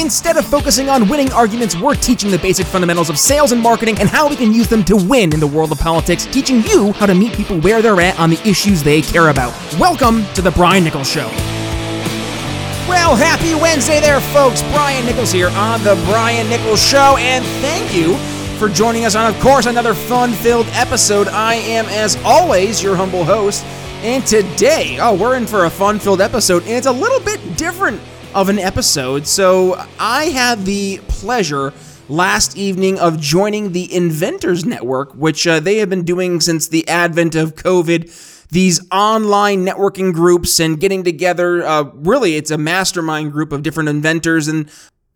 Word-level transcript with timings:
Instead 0.00 0.38
of 0.38 0.46
focusing 0.46 0.88
on 0.88 1.06
winning 1.10 1.30
arguments, 1.30 1.76
we're 1.76 1.94
teaching 1.94 2.30
the 2.30 2.38
basic 2.38 2.64
fundamentals 2.64 3.10
of 3.10 3.18
sales 3.18 3.52
and 3.52 3.60
marketing 3.60 3.98
and 3.98 4.08
how 4.08 4.26
we 4.26 4.34
can 4.34 4.50
use 4.50 4.66
them 4.66 4.82
to 4.82 4.96
win 4.96 5.30
in 5.34 5.38
the 5.38 5.46
world 5.46 5.70
of 5.72 5.78
politics, 5.78 6.24
teaching 6.24 6.62
you 6.62 6.92
how 6.92 7.04
to 7.04 7.14
meet 7.14 7.34
people 7.34 7.60
where 7.60 7.82
they're 7.82 8.00
at 8.00 8.18
on 8.18 8.30
the 8.30 8.40
issues 8.48 8.82
they 8.82 9.02
care 9.02 9.28
about. 9.28 9.52
Welcome 9.78 10.24
to 10.32 10.40
The 10.40 10.52
Brian 10.52 10.84
Nichols 10.84 11.06
Show. 11.06 11.26
Well, 12.88 13.14
happy 13.14 13.54
Wednesday 13.54 14.00
there, 14.00 14.22
folks. 14.32 14.62
Brian 14.72 15.04
Nichols 15.04 15.32
here 15.32 15.50
on 15.50 15.84
The 15.84 16.02
Brian 16.06 16.48
Nichols 16.48 16.82
Show, 16.82 17.18
and 17.18 17.44
thank 17.60 17.94
you 17.94 18.16
for 18.58 18.70
joining 18.70 19.04
us 19.04 19.14
on, 19.14 19.30
of 19.30 19.38
course, 19.42 19.66
another 19.66 19.92
fun 19.92 20.32
filled 20.32 20.66
episode. 20.68 21.28
I 21.28 21.56
am, 21.56 21.84
as 21.90 22.16
always, 22.24 22.82
your 22.82 22.96
humble 22.96 23.22
host. 23.22 23.66
And 24.02 24.26
today, 24.26 24.96
oh, 24.98 25.14
we're 25.14 25.36
in 25.36 25.46
for 25.46 25.66
a 25.66 25.70
fun 25.70 25.98
filled 25.98 26.22
episode, 26.22 26.62
and 26.62 26.72
it's 26.72 26.86
a 26.86 26.92
little 26.92 27.20
bit 27.20 27.58
different 27.58 28.00
of 28.34 28.48
an 28.48 28.58
episode. 28.58 29.26
So, 29.26 29.82
I 29.98 30.26
had 30.26 30.64
the 30.64 30.98
pleasure 31.08 31.72
last 32.08 32.56
evening 32.56 32.98
of 32.98 33.20
joining 33.20 33.72
the 33.72 33.92
Inventors 33.94 34.64
Network, 34.64 35.12
which 35.14 35.46
uh, 35.46 35.60
they 35.60 35.78
have 35.78 35.88
been 35.88 36.04
doing 36.04 36.40
since 36.40 36.68
the 36.68 36.86
advent 36.88 37.34
of 37.34 37.54
COVID. 37.54 38.48
These 38.48 38.84
online 38.90 39.64
networking 39.64 40.12
groups 40.12 40.58
and 40.58 40.80
getting 40.80 41.04
together. 41.04 41.64
Uh, 41.64 41.84
really, 41.94 42.36
it's 42.36 42.50
a 42.50 42.58
mastermind 42.58 43.30
group 43.30 43.52
of 43.52 43.62
different 43.62 43.88
inventors. 43.88 44.48
And 44.48 44.68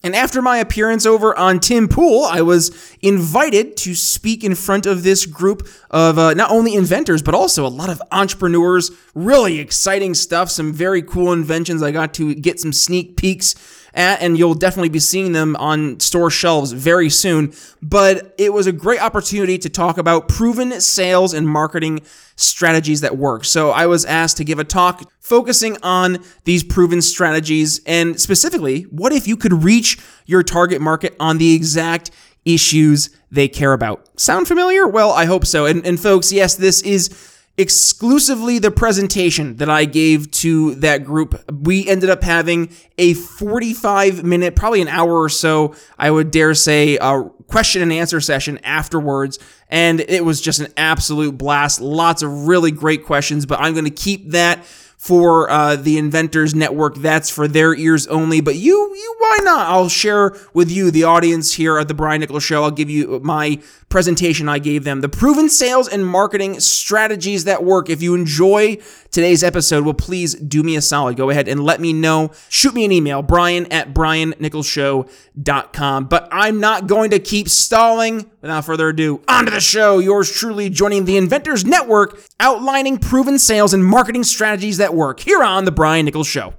and 0.04 0.14
after 0.14 0.42
my 0.42 0.58
appearance 0.58 1.06
over 1.06 1.36
on 1.36 1.60
Tim 1.60 1.88
Pool, 1.88 2.24
I 2.24 2.42
was 2.42 2.70
invited 3.00 3.74
to 3.78 3.94
speak 3.94 4.44
in 4.44 4.54
front 4.54 4.84
of 4.84 5.02
this 5.02 5.24
group 5.24 5.66
of 5.90 6.18
uh, 6.18 6.34
not 6.34 6.50
only 6.50 6.74
inventors, 6.74 7.22
but 7.22 7.34
also 7.34 7.66
a 7.66 7.68
lot 7.68 7.88
of 7.88 8.02
entrepreneurs. 8.12 8.90
Really 9.14 9.58
exciting 9.60 10.12
stuff, 10.12 10.50
some 10.50 10.74
very 10.74 11.00
cool 11.00 11.32
inventions. 11.32 11.82
I 11.82 11.90
got 11.90 12.12
to 12.14 12.34
get 12.34 12.60
some 12.60 12.72
sneak 12.72 13.16
peeks 13.16 13.54
at, 13.94 14.20
and 14.20 14.36
you'll 14.36 14.54
definitely 14.54 14.88
be 14.88 14.98
seeing 14.98 15.32
them 15.32 15.56
on 15.56 16.00
store 16.00 16.30
shelves 16.30 16.72
very 16.72 17.08
soon. 17.08 17.52
But 17.80 18.34
it 18.38 18.52
was 18.52 18.66
a 18.66 18.72
great 18.72 19.00
opportunity 19.00 19.58
to 19.58 19.68
talk 19.68 19.98
about 19.98 20.28
proven 20.28 20.80
sales 20.80 21.32
and 21.32 21.48
marketing 21.48 22.00
strategies 22.36 23.00
that 23.00 23.16
work. 23.16 23.44
So 23.44 23.70
I 23.70 23.86
was 23.86 24.04
asked 24.04 24.36
to 24.38 24.44
give 24.44 24.58
a 24.58 24.64
talk 24.64 25.10
focusing 25.20 25.76
on 25.82 26.18
these 26.44 26.64
proven 26.64 27.00
strategies 27.00 27.80
and 27.86 28.20
specifically, 28.20 28.82
what 28.82 29.12
if 29.12 29.28
you 29.28 29.36
could 29.36 29.64
reach 29.64 29.98
your 30.26 30.42
target 30.42 30.80
market 30.80 31.14
on 31.20 31.38
the 31.38 31.54
exact 31.54 32.10
issues 32.44 33.10
they 33.30 33.48
care 33.48 33.72
about? 33.72 34.08
Sound 34.20 34.48
familiar? 34.48 34.86
Well, 34.86 35.12
I 35.12 35.24
hope 35.24 35.46
so. 35.46 35.66
And, 35.66 35.86
and 35.86 35.98
folks, 35.98 36.32
yes, 36.32 36.56
this 36.56 36.82
is 36.82 37.08
exclusively 37.56 38.58
the 38.58 38.70
presentation 38.70 39.56
that 39.56 39.70
I 39.70 39.84
gave 39.84 40.30
to 40.32 40.74
that 40.76 41.04
group. 41.04 41.40
We 41.52 41.86
ended 41.88 42.10
up 42.10 42.24
having 42.24 42.70
a 42.98 43.14
45 43.14 44.24
minute, 44.24 44.56
probably 44.56 44.82
an 44.82 44.88
hour 44.88 45.20
or 45.22 45.28
so, 45.28 45.74
I 45.96 46.10
would 46.10 46.30
dare 46.30 46.54
say, 46.54 46.98
a 47.00 47.22
question 47.46 47.82
and 47.82 47.92
answer 47.92 48.20
session 48.20 48.58
afterwards. 48.64 49.38
And 49.68 50.00
it 50.00 50.24
was 50.24 50.40
just 50.40 50.60
an 50.60 50.72
absolute 50.76 51.38
blast. 51.38 51.80
Lots 51.80 52.22
of 52.22 52.48
really 52.48 52.70
great 52.72 53.04
questions, 53.04 53.46
but 53.46 53.60
I'm 53.60 53.72
going 53.72 53.84
to 53.84 53.90
keep 53.90 54.30
that 54.30 54.64
for 55.04 55.48
uh, 55.50 55.76
the 55.76 55.98
Inventors 55.98 56.54
Network. 56.54 56.94
That's 56.94 57.28
for 57.28 57.46
their 57.46 57.74
ears 57.74 58.06
only. 58.06 58.40
But 58.40 58.56
you, 58.56 58.74
you, 58.74 59.16
why 59.18 59.36
not? 59.42 59.68
I'll 59.68 59.90
share 59.90 60.34
with 60.54 60.70
you, 60.70 60.90
the 60.90 61.04
audience 61.04 61.52
here 61.52 61.76
at 61.76 61.88
the 61.88 61.94
Brian 61.94 62.22
Nichols 62.22 62.42
Show. 62.42 62.62
I'll 62.62 62.70
give 62.70 62.88
you 62.88 63.20
my 63.22 63.60
presentation 63.90 64.48
I 64.48 64.58
gave 64.58 64.84
them. 64.84 65.02
The 65.02 65.10
proven 65.10 65.50
sales 65.50 65.88
and 65.88 66.06
marketing 66.06 66.58
strategies 66.58 67.44
that 67.44 67.62
work. 67.62 67.90
If 67.90 68.00
you 68.00 68.14
enjoy 68.14 68.78
today's 69.10 69.44
episode, 69.44 69.84
well, 69.84 69.92
please 69.92 70.36
do 70.36 70.62
me 70.62 70.74
a 70.74 70.80
solid. 70.80 71.18
Go 71.18 71.28
ahead 71.28 71.48
and 71.48 71.62
let 71.62 71.82
me 71.82 71.92
know. 71.92 72.30
Shoot 72.48 72.72
me 72.72 72.86
an 72.86 72.92
email, 72.92 73.20
brian 73.20 73.70
at 73.70 73.92
briannicholsshow.com. 73.92 76.04
But 76.06 76.28
I'm 76.32 76.60
not 76.60 76.86
going 76.86 77.10
to 77.10 77.18
keep 77.18 77.50
stalling. 77.50 78.30
Without 78.44 78.66
further 78.66 78.90
ado, 78.90 79.22
on 79.26 79.46
to 79.46 79.50
the 79.50 79.58
show. 79.58 80.00
Yours 80.00 80.30
truly 80.30 80.68
joining 80.68 81.06
the 81.06 81.16
Inventors 81.16 81.64
Network, 81.64 82.20
outlining 82.38 82.98
proven 82.98 83.38
sales 83.38 83.72
and 83.72 83.82
marketing 83.82 84.22
strategies 84.22 84.76
that 84.76 84.92
work 84.92 85.20
here 85.20 85.42
on 85.42 85.64
The 85.64 85.72
Brian 85.72 86.04
Nichols 86.04 86.26
Show. 86.26 86.52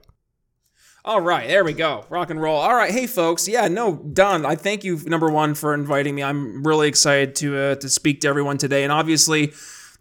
All 1.03 1.21
right, 1.21 1.47
there 1.47 1.63
we 1.63 1.73
go. 1.73 2.03
Rock 2.09 2.31
and 2.31 2.41
roll. 2.41 2.57
All 2.57 2.73
right, 2.73 2.89
hey 2.89 3.05
folks. 3.05 3.47
Yeah, 3.47 3.67
no, 3.67 3.97
Don, 3.97 4.47
I 4.47 4.55
thank 4.55 4.83
you 4.83 4.99
number 5.05 5.29
one 5.29 5.53
for 5.53 5.75
inviting 5.75 6.15
me. 6.15 6.23
I'm 6.23 6.63
really 6.63 6.87
excited 6.87 7.35
to 7.35 7.55
uh, 7.55 7.75
to 7.75 7.87
speak 7.87 8.21
to 8.21 8.27
everyone 8.29 8.57
today. 8.57 8.81
And 8.81 8.91
obviously, 8.91 9.53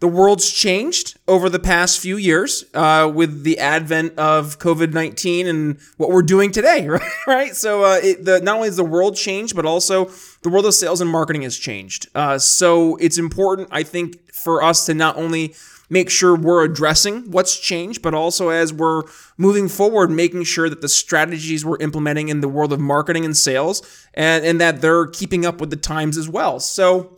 the 0.05 0.11
world's 0.11 0.51
changed 0.51 1.17
over 1.27 1.49
the 1.49 1.57
past 1.57 1.99
few 1.99 2.15
years 2.15 2.63
uh, 2.75 3.11
with 3.11 3.41
the 3.41 3.57
advent 3.57 4.15
of 4.19 4.59
COVID 4.59 4.93
nineteen 4.93 5.47
and 5.47 5.79
what 5.97 6.11
we're 6.11 6.21
doing 6.21 6.51
today, 6.51 6.87
right? 6.87 7.01
right? 7.25 7.55
So, 7.55 7.83
uh, 7.83 7.99
it, 8.03 8.23
the, 8.23 8.39
not 8.39 8.57
only 8.57 8.67
has 8.67 8.77
the 8.77 8.85
world 8.85 9.15
changed, 9.15 9.55
but 9.55 9.65
also 9.65 10.11
the 10.43 10.49
world 10.49 10.67
of 10.67 10.75
sales 10.75 11.01
and 11.01 11.09
marketing 11.09 11.41
has 11.41 11.57
changed. 11.57 12.07
Uh, 12.13 12.37
so, 12.37 12.97
it's 12.97 13.17
important, 13.17 13.67
I 13.71 13.81
think, 13.81 14.31
for 14.31 14.61
us 14.61 14.85
to 14.85 14.93
not 14.93 15.17
only 15.17 15.55
make 15.89 16.11
sure 16.11 16.35
we're 16.35 16.63
addressing 16.63 17.31
what's 17.31 17.59
changed, 17.59 18.03
but 18.03 18.13
also 18.13 18.49
as 18.49 18.71
we're 18.71 19.05
moving 19.39 19.67
forward, 19.67 20.11
making 20.11 20.43
sure 20.43 20.69
that 20.69 20.81
the 20.81 20.89
strategies 20.89 21.65
we're 21.65 21.79
implementing 21.79 22.29
in 22.29 22.41
the 22.41 22.47
world 22.47 22.71
of 22.71 22.79
marketing 22.79 23.25
and 23.25 23.35
sales 23.35 23.81
and, 24.13 24.45
and 24.45 24.61
that 24.61 24.81
they're 24.81 25.07
keeping 25.07 25.47
up 25.47 25.59
with 25.59 25.71
the 25.71 25.75
times 25.75 26.15
as 26.15 26.29
well. 26.29 26.59
So, 26.59 27.17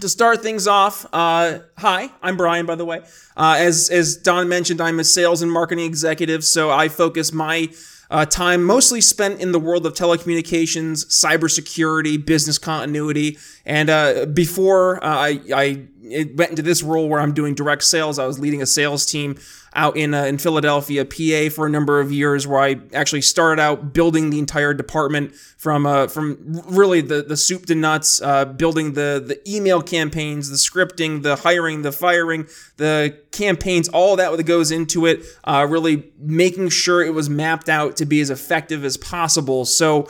to 0.00 0.08
start 0.08 0.42
things 0.42 0.66
off, 0.66 1.06
uh, 1.12 1.60
hi, 1.76 2.10
I'm 2.22 2.36
Brian, 2.36 2.66
by 2.66 2.74
the 2.74 2.84
way. 2.84 3.02
Uh, 3.36 3.56
as, 3.58 3.90
as 3.90 4.16
Don 4.16 4.48
mentioned, 4.48 4.80
I'm 4.80 5.00
a 5.00 5.04
sales 5.04 5.42
and 5.42 5.50
marketing 5.50 5.84
executive, 5.84 6.44
so 6.44 6.70
I 6.70 6.88
focus 6.88 7.32
my 7.32 7.68
uh, 8.10 8.24
time 8.24 8.64
mostly 8.64 9.00
spent 9.00 9.40
in 9.40 9.52
the 9.52 9.58
world 9.58 9.84
of 9.84 9.94
telecommunications, 9.94 11.06
cybersecurity, 11.06 12.24
business 12.24 12.58
continuity, 12.58 13.38
and 13.66 13.90
uh, 13.90 14.26
before 14.26 15.02
uh, 15.04 15.08
I, 15.08 15.40
I 15.54 15.86
went 16.34 16.50
into 16.50 16.62
this 16.62 16.82
role 16.82 17.08
where 17.08 17.20
I'm 17.20 17.34
doing 17.34 17.54
direct 17.54 17.84
sales, 17.84 18.18
I 18.18 18.26
was 18.26 18.38
leading 18.38 18.62
a 18.62 18.66
sales 18.66 19.04
team 19.04 19.36
out 19.74 19.96
in 19.96 20.14
uh, 20.14 20.24
in 20.24 20.38
Philadelphia, 20.38 21.04
PA, 21.04 21.54
for 21.54 21.66
a 21.66 21.70
number 21.70 22.00
of 22.00 22.12
years, 22.12 22.46
where 22.46 22.60
I 22.60 22.76
actually 22.92 23.22
started 23.22 23.60
out 23.60 23.92
building 23.92 24.30
the 24.30 24.38
entire 24.38 24.74
department 24.74 25.34
from 25.34 25.86
uh, 25.86 26.06
from 26.08 26.62
really 26.68 27.00
the 27.00 27.22
the 27.22 27.36
soup 27.36 27.66
to 27.66 27.74
nuts, 27.74 28.20
uh, 28.22 28.44
building 28.44 28.94
the 28.94 29.22
the 29.24 29.40
email 29.50 29.82
campaigns, 29.82 30.50
the 30.50 30.56
scripting, 30.56 31.22
the 31.22 31.36
hiring, 31.36 31.82
the 31.82 31.92
firing, 31.92 32.46
the 32.76 33.18
campaigns, 33.30 33.88
all 33.88 34.16
that 34.16 34.36
that 34.36 34.44
goes 34.44 34.70
into 34.70 35.06
it. 35.06 35.22
Uh, 35.44 35.66
really 35.68 36.10
making 36.18 36.68
sure 36.70 37.02
it 37.02 37.14
was 37.14 37.28
mapped 37.28 37.68
out 37.68 37.96
to 37.96 38.06
be 38.06 38.20
as 38.20 38.30
effective 38.30 38.84
as 38.84 38.96
possible. 38.96 39.64
So. 39.64 40.08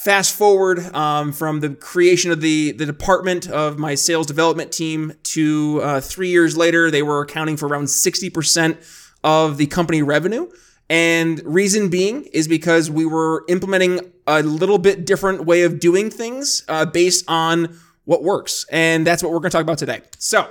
Fast 0.00 0.34
forward 0.34 0.78
um, 0.96 1.30
from 1.30 1.60
the 1.60 1.68
creation 1.68 2.30
of 2.30 2.40
the, 2.40 2.72
the 2.72 2.86
department 2.86 3.50
of 3.50 3.78
my 3.78 3.94
sales 3.94 4.26
development 4.26 4.72
team 4.72 5.12
to 5.24 5.78
uh, 5.82 6.00
three 6.00 6.30
years 6.30 6.56
later, 6.56 6.90
they 6.90 7.02
were 7.02 7.20
accounting 7.20 7.58
for 7.58 7.68
around 7.68 7.84
60% 7.84 8.78
of 9.22 9.58
the 9.58 9.66
company 9.66 10.00
revenue. 10.00 10.48
And 10.88 11.42
reason 11.44 11.90
being 11.90 12.22
is 12.32 12.48
because 12.48 12.90
we 12.90 13.04
were 13.04 13.44
implementing 13.46 14.00
a 14.26 14.42
little 14.42 14.78
bit 14.78 15.04
different 15.04 15.44
way 15.44 15.64
of 15.64 15.78
doing 15.78 16.08
things 16.08 16.64
uh, 16.66 16.86
based 16.86 17.26
on 17.28 17.78
what 18.06 18.24
works. 18.24 18.64
And 18.72 19.06
that's 19.06 19.22
what 19.22 19.32
we're 19.32 19.40
going 19.40 19.50
to 19.50 19.56
talk 19.58 19.64
about 19.64 19.76
today. 19.76 20.00
So, 20.16 20.48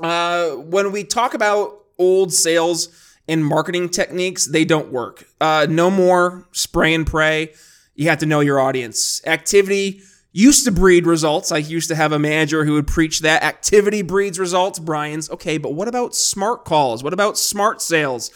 uh, 0.00 0.50
when 0.50 0.92
we 0.92 1.04
talk 1.04 1.32
about 1.32 1.78
old 1.98 2.30
sales 2.34 2.90
and 3.26 3.42
marketing 3.42 3.88
techniques, 3.88 4.44
they 4.44 4.66
don't 4.66 4.92
work. 4.92 5.24
Uh, 5.40 5.66
no 5.66 5.90
more 5.90 6.46
spray 6.52 6.92
and 6.92 7.06
pray 7.06 7.54
you 8.00 8.08
have 8.08 8.18
to 8.20 8.24
know 8.24 8.40
your 8.40 8.58
audience. 8.58 9.20
Activity 9.26 10.00
used 10.32 10.64
to 10.64 10.72
breed 10.72 11.06
results. 11.06 11.52
I 11.52 11.58
used 11.58 11.88
to 11.90 11.94
have 11.94 12.12
a 12.12 12.18
manager 12.18 12.64
who 12.64 12.72
would 12.72 12.86
preach 12.86 13.20
that 13.20 13.42
activity 13.42 14.00
breeds 14.00 14.38
results. 14.38 14.78
Brian's 14.78 15.28
okay, 15.28 15.58
but 15.58 15.74
what 15.74 15.86
about 15.86 16.14
smart 16.14 16.64
calls? 16.64 17.04
What 17.04 17.12
about 17.12 17.36
smart 17.36 17.82
sales? 17.82 18.30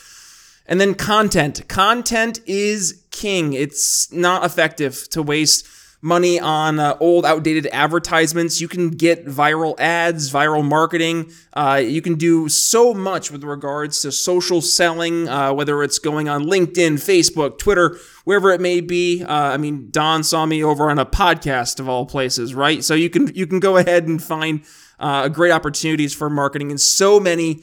And 0.66 0.78
then 0.78 0.92
content. 0.94 1.66
Content 1.66 2.40
is 2.44 3.04
king. 3.10 3.54
It's 3.54 4.12
not 4.12 4.44
effective 4.44 5.08
to 5.12 5.22
waste 5.22 5.66
money 6.04 6.38
on 6.38 6.78
uh, 6.78 6.94
old, 7.00 7.24
outdated 7.24 7.66
advertisements. 7.72 8.60
You 8.60 8.68
can 8.68 8.90
get 8.90 9.24
viral 9.24 9.74
ads, 9.80 10.30
viral 10.30 10.62
marketing. 10.62 11.32
Uh, 11.54 11.82
you 11.82 12.02
can 12.02 12.16
do 12.16 12.46
so 12.50 12.92
much 12.92 13.30
with 13.30 13.42
regards 13.42 14.02
to 14.02 14.12
social 14.12 14.60
selling, 14.60 15.30
uh, 15.30 15.54
whether 15.54 15.82
it's 15.82 15.98
going 15.98 16.28
on 16.28 16.44
LinkedIn, 16.44 16.96
Facebook, 16.96 17.56
Twitter, 17.58 17.96
wherever 18.24 18.50
it 18.50 18.60
may 18.60 18.82
be. 18.82 19.24
Uh, 19.24 19.32
I 19.32 19.56
mean, 19.56 19.88
Don 19.90 20.22
saw 20.22 20.44
me 20.44 20.62
over 20.62 20.90
on 20.90 20.98
a 20.98 21.06
podcast 21.06 21.80
of 21.80 21.88
all 21.88 22.04
places, 22.04 22.54
right? 22.54 22.84
So 22.84 22.94
you 22.94 23.08
can 23.08 23.34
you 23.34 23.46
can 23.46 23.58
go 23.58 23.78
ahead 23.78 24.06
and 24.06 24.22
find 24.22 24.62
uh, 25.00 25.28
great 25.28 25.52
opportunities 25.52 26.12
for 26.14 26.28
marketing 26.28 26.70
in 26.70 26.76
so 26.76 27.18
many 27.18 27.62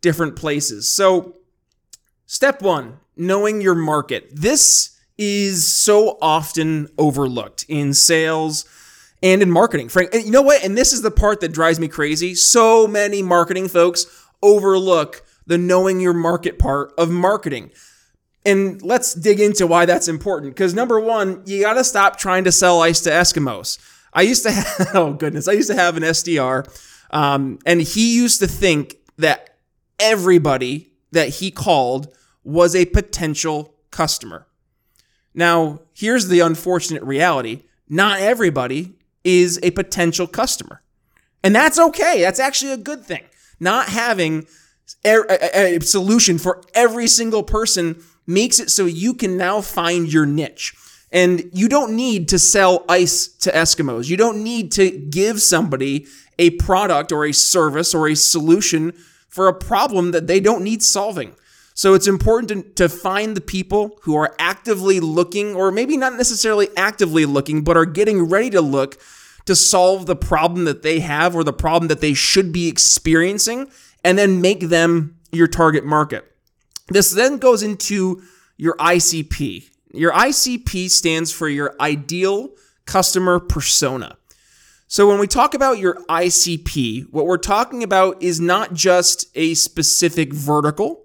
different 0.00 0.36
places. 0.36 0.88
So, 0.88 1.38
step 2.26 2.62
one: 2.62 3.00
knowing 3.16 3.60
your 3.60 3.74
market. 3.74 4.28
This 4.32 4.96
is 5.20 5.70
so 5.70 6.16
often 6.22 6.88
overlooked 6.96 7.66
in 7.68 7.92
sales 7.92 8.64
and 9.22 9.42
in 9.42 9.50
marketing. 9.50 9.90
Frank, 9.90 10.14
you 10.14 10.30
know 10.30 10.40
what? 10.40 10.64
And 10.64 10.78
this 10.78 10.94
is 10.94 11.02
the 11.02 11.10
part 11.10 11.40
that 11.40 11.52
drives 11.52 11.78
me 11.78 11.88
crazy. 11.88 12.34
So 12.34 12.88
many 12.88 13.22
marketing 13.22 13.68
folks 13.68 14.06
overlook 14.42 15.22
the 15.46 15.58
knowing 15.58 16.00
your 16.00 16.14
market 16.14 16.58
part 16.58 16.94
of 16.96 17.10
marketing. 17.10 17.70
And 18.46 18.80
let's 18.80 19.12
dig 19.12 19.40
into 19.40 19.66
why 19.66 19.84
that's 19.84 20.08
important. 20.08 20.54
Because 20.54 20.72
number 20.72 20.98
one, 20.98 21.42
you 21.44 21.60
got 21.60 21.74
to 21.74 21.84
stop 21.84 22.16
trying 22.16 22.44
to 22.44 22.52
sell 22.52 22.80
ice 22.80 23.00
to 23.02 23.10
Eskimos. 23.10 23.78
I 24.14 24.22
used 24.22 24.42
to 24.44 24.50
have, 24.52 24.88
oh 24.94 25.12
goodness, 25.12 25.48
I 25.48 25.52
used 25.52 25.68
to 25.68 25.76
have 25.76 25.98
an 25.98 26.02
SDR, 26.02 26.66
um, 27.10 27.58
and 27.66 27.82
he 27.82 28.16
used 28.16 28.40
to 28.40 28.46
think 28.46 28.96
that 29.18 29.58
everybody 29.98 30.92
that 31.12 31.28
he 31.28 31.50
called 31.50 32.08
was 32.42 32.74
a 32.74 32.86
potential 32.86 33.74
customer. 33.90 34.46
Now, 35.34 35.80
here's 35.94 36.28
the 36.28 36.40
unfortunate 36.40 37.02
reality 37.02 37.62
not 37.88 38.20
everybody 38.20 38.94
is 39.24 39.58
a 39.62 39.72
potential 39.72 40.26
customer. 40.26 40.82
And 41.42 41.54
that's 41.54 41.78
okay. 41.78 42.20
That's 42.20 42.38
actually 42.38 42.72
a 42.72 42.76
good 42.76 43.04
thing. 43.04 43.24
Not 43.58 43.88
having 43.88 44.46
a, 45.04 45.78
solution 45.80 46.38
for 46.38 46.62
every 46.74 47.06
single 47.06 47.42
person 47.42 48.02
makes 48.26 48.60
it 48.60 48.70
so 48.70 48.86
you 48.86 49.14
can 49.14 49.36
now 49.36 49.60
find 49.60 50.12
your 50.12 50.26
niche. 50.26 50.74
And 51.12 51.50
you 51.52 51.68
don't 51.68 51.96
need 51.96 52.28
to 52.28 52.38
sell 52.38 52.84
ice 52.88 53.26
to 53.26 53.50
Eskimos. 53.50 54.08
You 54.08 54.16
don't 54.16 54.44
need 54.44 54.70
to 54.72 54.90
give 54.90 55.42
somebody 55.42 56.06
a 56.38 56.50
product 56.50 57.10
or 57.10 57.26
a 57.26 57.32
service 57.32 57.94
or 57.94 58.08
a 58.08 58.14
solution 58.14 58.92
for 59.28 59.48
a 59.48 59.54
problem 59.54 60.12
that 60.12 60.26
they 60.26 60.40
don't 60.40 60.62
need 60.62 60.82
solving. 60.82 61.34
So 61.80 61.94
it's 61.94 62.06
important 62.06 62.76
to, 62.76 62.88
to 62.88 62.94
find 62.94 63.34
the 63.34 63.40
people 63.40 63.98
who 64.02 64.14
are 64.14 64.36
actively 64.38 65.00
looking, 65.00 65.54
or 65.54 65.70
maybe 65.70 65.96
not 65.96 66.12
necessarily 66.12 66.68
actively 66.76 67.24
looking, 67.24 67.64
but 67.64 67.74
are 67.74 67.86
getting 67.86 68.28
ready 68.28 68.50
to 68.50 68.60
look 68.60 69.00
to 69.46 69.56
solve 69.56 70.04
the 70.04 70.14
problem 70.14 70.66
that 70.66 70.82
they 70.82 71.00
have 71.00 71.34
or 71.34 71.42
the 71.42 71.54
problem 71.54 71.88
that 71.88 72.02
they 72.02 72.12
should 72.12 72.52
be 72.52 72.68
experiencing, 72.68 73.70
and 74.04 74.18
then 74.18 74.42
make 74.42 74.60
them 74.68 75.16
your 75.32 75.46
target 75.46 75.82
market. 75.82 76.30
This 76.88 77.12
then 77.12 77.38
goes 77.38 77.62
into 77.62 78.24
your 78.58 78.76
ICP. 78.76 79.70
Your 79.94 80.12
ICP 80.12 80.90
stands 80.90 81.32
for 81.32 81.48
your 81.48 81.76
ideal 81.80 82.50
customer 82.84 83.40
persona. 83.40 84.18
So 84.86 85.08
when 85.08 85.18
we 85.18 85.26
talk 85.26 85.54
about 85.54 85.78
your 85.78 85.94
ICP, 86.10 87.10
what 87.10 87.24
we're 87.24 87.38
talking 87.38 87.82
about 87.82 88.22
is 88.22 88.38
not 88.38 88.74
just 88.74 89.30
a 89.34 89.54
specific 89.54 90.34
vertical. 90.34 90.99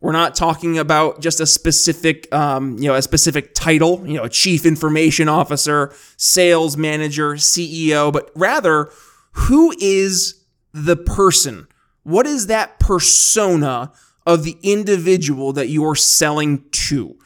We're 0.00 0.12
not 0.12 0.36
talking 0.36 0.78
about 0.78 1.20
just 1.20 1.40
a 1.40 1.46
specific, 1.46 2.32
um, 2.32 2.78
you 2.78 2.88
know, 2.88 2.94
a 2.94 3.02
specific 3.02 3.52
title, 3.54 4.06
you 4.06 4.14
know, 4.14 4.24
a 4.24 4.28
chief 4.28 4.64
information 4.64 5.28
officer, 5.28 5.92
sales 6.16 6.76
manager, 6.76 7.34
CEO, 7.34 8.12
but 8.12 8.30
rather, 8.36 8.90
who 9.32 9.74
is 9.80 10.44
the 10.72 10.96
person? 10.96 11.66
What 12.04 12.26
is 12.26 12.46
that 12.46 12.78
persona 12.78 13.92
of 14.24 14.44
the 14.44 14.56
individual 14.62 15.52
that 15.54 15.68
you 15.68 15.84
are 15.84 15.96
selling 15.96 16.64
to? 16.70 17.18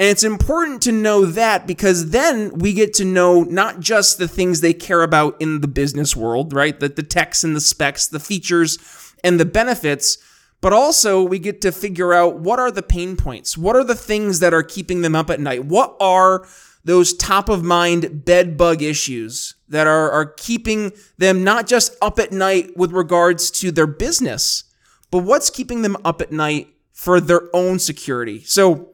And 0.00 0.08
it's 0.08 0.22
important 0.22 0.82
to 0.82 0.92
know 0.92 1.24
that 1.24 1.66
because 1.66 2.10
then 2.10 2.58
we 2.58 2.72
get 2.72 2.94
to 2.94 3.04
know 3.04 3.42
not 3.42 3.80
just 3.80 4.18
the 4.18 4.28
things 4.28 4.60
they 4.60 4.72
care 4.72 5.02
about 5.02 5.40
in 5.40 5.60
the 5.60 5.68
business 5.68 6.14
world, 6.14 6.52
right? 6.52 6.78
The, 6.78 6.88
the 6.88 7.02
techs 7.02 7.42
and 7.42 7.54
the 7.54 7.60
specs, 7.60 8.06
the 8.06 8.20
features 8.20 8.78
and 9.24 9.40
the 9.40 9.44
benefits, 9.44 10.18
but 10.60 10.72
also 10.72 11.22
we 11.22 11.38
get 11.38 11.60
to 11.62 11.72
figure 11.72 12.12
out 12.12 12.40
what 12.40 12.58
are 12.58 12.70
the 12.70 12.82
pain 12.82 13.16
points? 13.16 13.56
What 13.56 13.76
are 13.76 13.84
the 13.84 13.94
things 13.94 14.40
that 14.40 14.54
are 14.54 14.62
keeping 14.62 15.02
them 15.02 15.14
up 15.14 15.30
at 15.30 15.40
night? 15.40 15.64
What 15.64 15.96
are 16.00 16.46
those 16.84 17.12
top 17.14 17.48
of 17.48 17.62
mind 17.62 18.24
bed 18.24 18.56
bug 18.56 18.82
issues 18.82 19.54
that 19.68 19.86
are, 19.86 20.10
are 20.10 20.26
keeping 20.26 20.92
them 21.18 21.44
not 21.44 21.66
just 21.66 21.96
up 22.00 22.18
at 22.18 22.32
night 22.32 22.76
with 22.76 22.92
regards 22.92 23.50
to 23.50 23.70
their 23.70 23.86
business, 23.86 24.64
but 25.10 25.18
what's 25.18 25.50
keeping 25.50 25.82
them 25.82 25.96
up 26.04 26.20
at 26.20 26.32
night 26.32 26.68
for 26.92 27.20
their 27.20 27.54
own 27.54 27.78
security? 27.78 28.42
So 28.44 28.90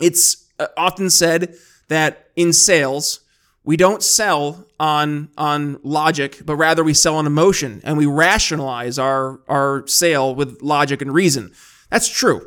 it's 0.00 0.48
uh, 0.58 0.66
often 0.76 1.10
said 1.10 1.54
that 1.88 2.28
in 2.36 2.52
sales, 2.52 3.20
we 3.64 3.76
don't 3.76 4.02
sell 4.02 4.66
on 4.80 5.28
on 5.38 5.78
logic, 5.82 6.40
but 6.44 6.56
rather 6.56 6.82
we 6.82 6.94
sell 6.94 7.16
on 7.16 7.26
emotion 7.26 7.80
and 7.84 7.96
we 7.96 8.06
rationalize 8.06 8.98
our 8.98 9.40
our 9.48 9.86
sale 9.86 10.34
with 10.34 10.60
logic 10.62 11.00
and 11.00 11.12
reason. 11.12 11.52
That's 11.90 12.08
true. 12.08 12.46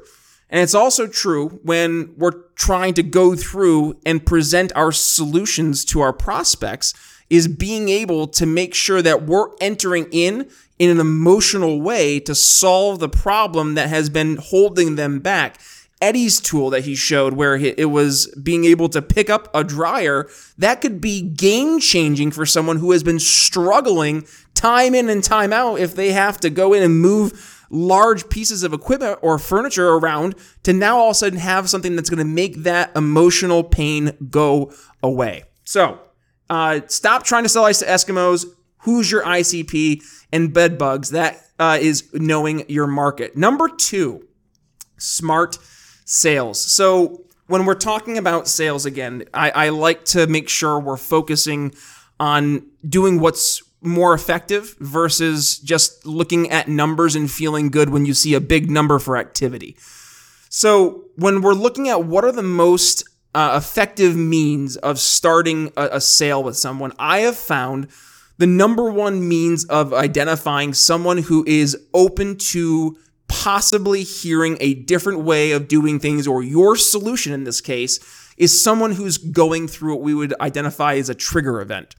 And 0.49 0.61
it's 0.61 0.75
also 0.75 1.07
true 1.07 1.59
when 1.63 2.13
we're 2.17 2.43
trying 2.55 2.93
to 2.95 3.03
go 3.03 3.35
through 3.35 3.99
and 4.05 4.25
present 4.25 4.71
our 4.75 4.91
solutions 4.91 5.83
to 5.85 6.01
our 6.01 6.13
prospects 6.13 6.93
is 7.29 7.47
being 7.47 7.89
able 7.89 8.27
to 8.27 8.45
make 8.45 8.73
sure 8.73 9.01
that 9.01 9.23
we're 9.23 9.49
entering 9.59 10.07
in 10.11 10.49
in 10.77 10.89
an 10.91 10.99
emotional 10.99 11.81
way 11.81 12.19
to 12.19 12.35
solve 12.35 12.99
the 12.99 13.09
problem 13.09 13.75
that 13.75 13.89
has 13.89 14.09
been 14.09 14.37
holding 14.37 14.95
them 14.95 15.19
back 15.19 15.57
Eddie's 16.01 16.41
tool 16.41 16.69
that 16.71 16.85
he 16.85 16.93
showed, 16.93 17.33
where 17.33 17.55
it 17.55 17.89
was 17.89 18.27
being 18.41 18.65
able 18.65 18.89
to 18.89 19.01
pick 19.01 19.29
up 19.29 19.49
a 19.53 19.63
dryer, 19.63 20.29
that 20.57 20.81
could 20.81 20.99
be 20.99 21.21
game 21.21 21.79
changing 21.79 22.31
for 22.31 22.45
someone 22.45 22.77
who 22.77 22.91
has 22.91 23.01
been 23.01 23.19
struggling 23.19 24.27
time 24.53 24.93
in 24.93 25.09
and 25.09 25.23
time 25.23 25.53
out 25.53 25.79
if 25.79 25.95
they 25.95 26.11
have 26.11 26.39
to 26.41 26.49
go 26.49 26.73
in 26.73 26.83
and 26.83 26.99
move 26.99 27.65
large 27.69 28.29
pieces 28.29 28.63
of 28.63 28.73
equipment 28.73 29.17
or 29.21 29.39
furniture 29.39 29.89
around 29.89 30.35
to 30.63 30.73
now 30.73 30.97
all 30.97 31.09
of 31.09 31.11
a 31.11 31.15
sudden 31.15 31.39
have 31.39 31.69
something 31.69 31.95
that's 31.95 32.09
going 32.09 32.19
to 32.19 32.25
make 32.25 32.57
that 32.63 32.95
emotional 32.95 33.63
pain 33.63 34.11
go 34.29 34.71
away. 35.01 35.43
So, 35.63 35.99
uh, 36.49 36.81
stop 36.87 37.23
trying 37.23 37.43
to 37.43 37.49
sell 37.49 37.65
ice 37.65 37.79
to 37.79 37.85
Eskimos. 37.85 38.45
Who's 38.79 39.11
your 39.11 39.23
ICP 39.23 40.03
and 40.31 40.53
bed 40.53 40.77
bugs? 40.77 41.09
That 41.09 41.41
uh, 41.57 41.79
is 41.81 42.09
knowing 42.13 42.69
your 42.69 42.85
market. 42.85 43.35
Number 43.35 43.67
two, 43.67 44.27
smart 44.97 45.57
sales. 46.05 46.61
So 46.61 47.25
when 47.47 47.65
we're 47.65 47.75
talking 47.75 48.17
about 48.17 48.47
sales 48.47 48.85
again, 48.85 49.25
I, 49.33 49.49
I 49.51 49.69
like 49.69 50.05
to 50.05 50.25
make 50.27 50.49
sure 50.49 50.79
we're 50.79 50.97
focusing 50.97 51.73
on 52.19 52.65
doing 52.87 53.19
what's 53.19 53.61
more 53.81 54.13
effective 54.13 54.75
versus 54.79 55.59
just 55.59 56.05
looking 56.05 56.49
at 56.49 56.67
numbers 56.67 57.15
and 57.15 57.29
feeling 57.29 57.69
good 57.69 57.89
when 57.89 58.05
you 58.05 58.13
see 58.13 58.33
a 58.33 58.41
big 58.41 58.71
number 58.71 58.97
for 58.97 59.17
activity. 59.17 59.75
So 60.49 61.05
when 61.15 61.41
we're 61.41 61.53
looking 61.53 61.89
at 61.89 62.05
what 62.05 62.23
are 62.23 62.31
the 62.31 62.41
most 62.41 63.03
uh, 63.33 63.59
effective 63.61 64.15
means 64.15 64.77
of 64.77 64.97
starting 64.97 65.71
a, 65.75 65.89
a 65.93 66.01
sale 66.01 66.41
with 66.41 66.55
someone, 66.55 66.93
I 66.97 67.19
have 67.19 67.35
found 67.35 67.89
the 68.37 68.47
number 68.47 68.89
one 68.89 69.27
means 69.27 69.65
of 69.65 69.93
identifying 69.93 70.73
someone 70.73 71.19
who 71.19 71.43
is 71.45 71.77
open 71.93 72.37
to 72.37 72.97
possibly 73.27 74.03
hearing 74.03 74.57
a 74.59 74.73
different 74.73 75.19
way 75.19 75.51
of 75.51 75.67
doing 75.67 75.99
things, 75.99 76.27
or 76.27 76.43
your 76.43 76.75
solution 76.75 77.33
in 77.33 77.43
this 77.43 77.61
case, 77.61 77.99
is 78.37 78.61
someone 78.61 78.93
who's 78.93 79.17
going 79.17 79.67
through 79.67 79.93
what 79.93 80.03
we 80.03 80.13
would 80.13 80.33
identify 80.41 80.95
as 80.95 81.09
a 81.09 81.15
trigger 81.15 81.61
event. 81.61 81.95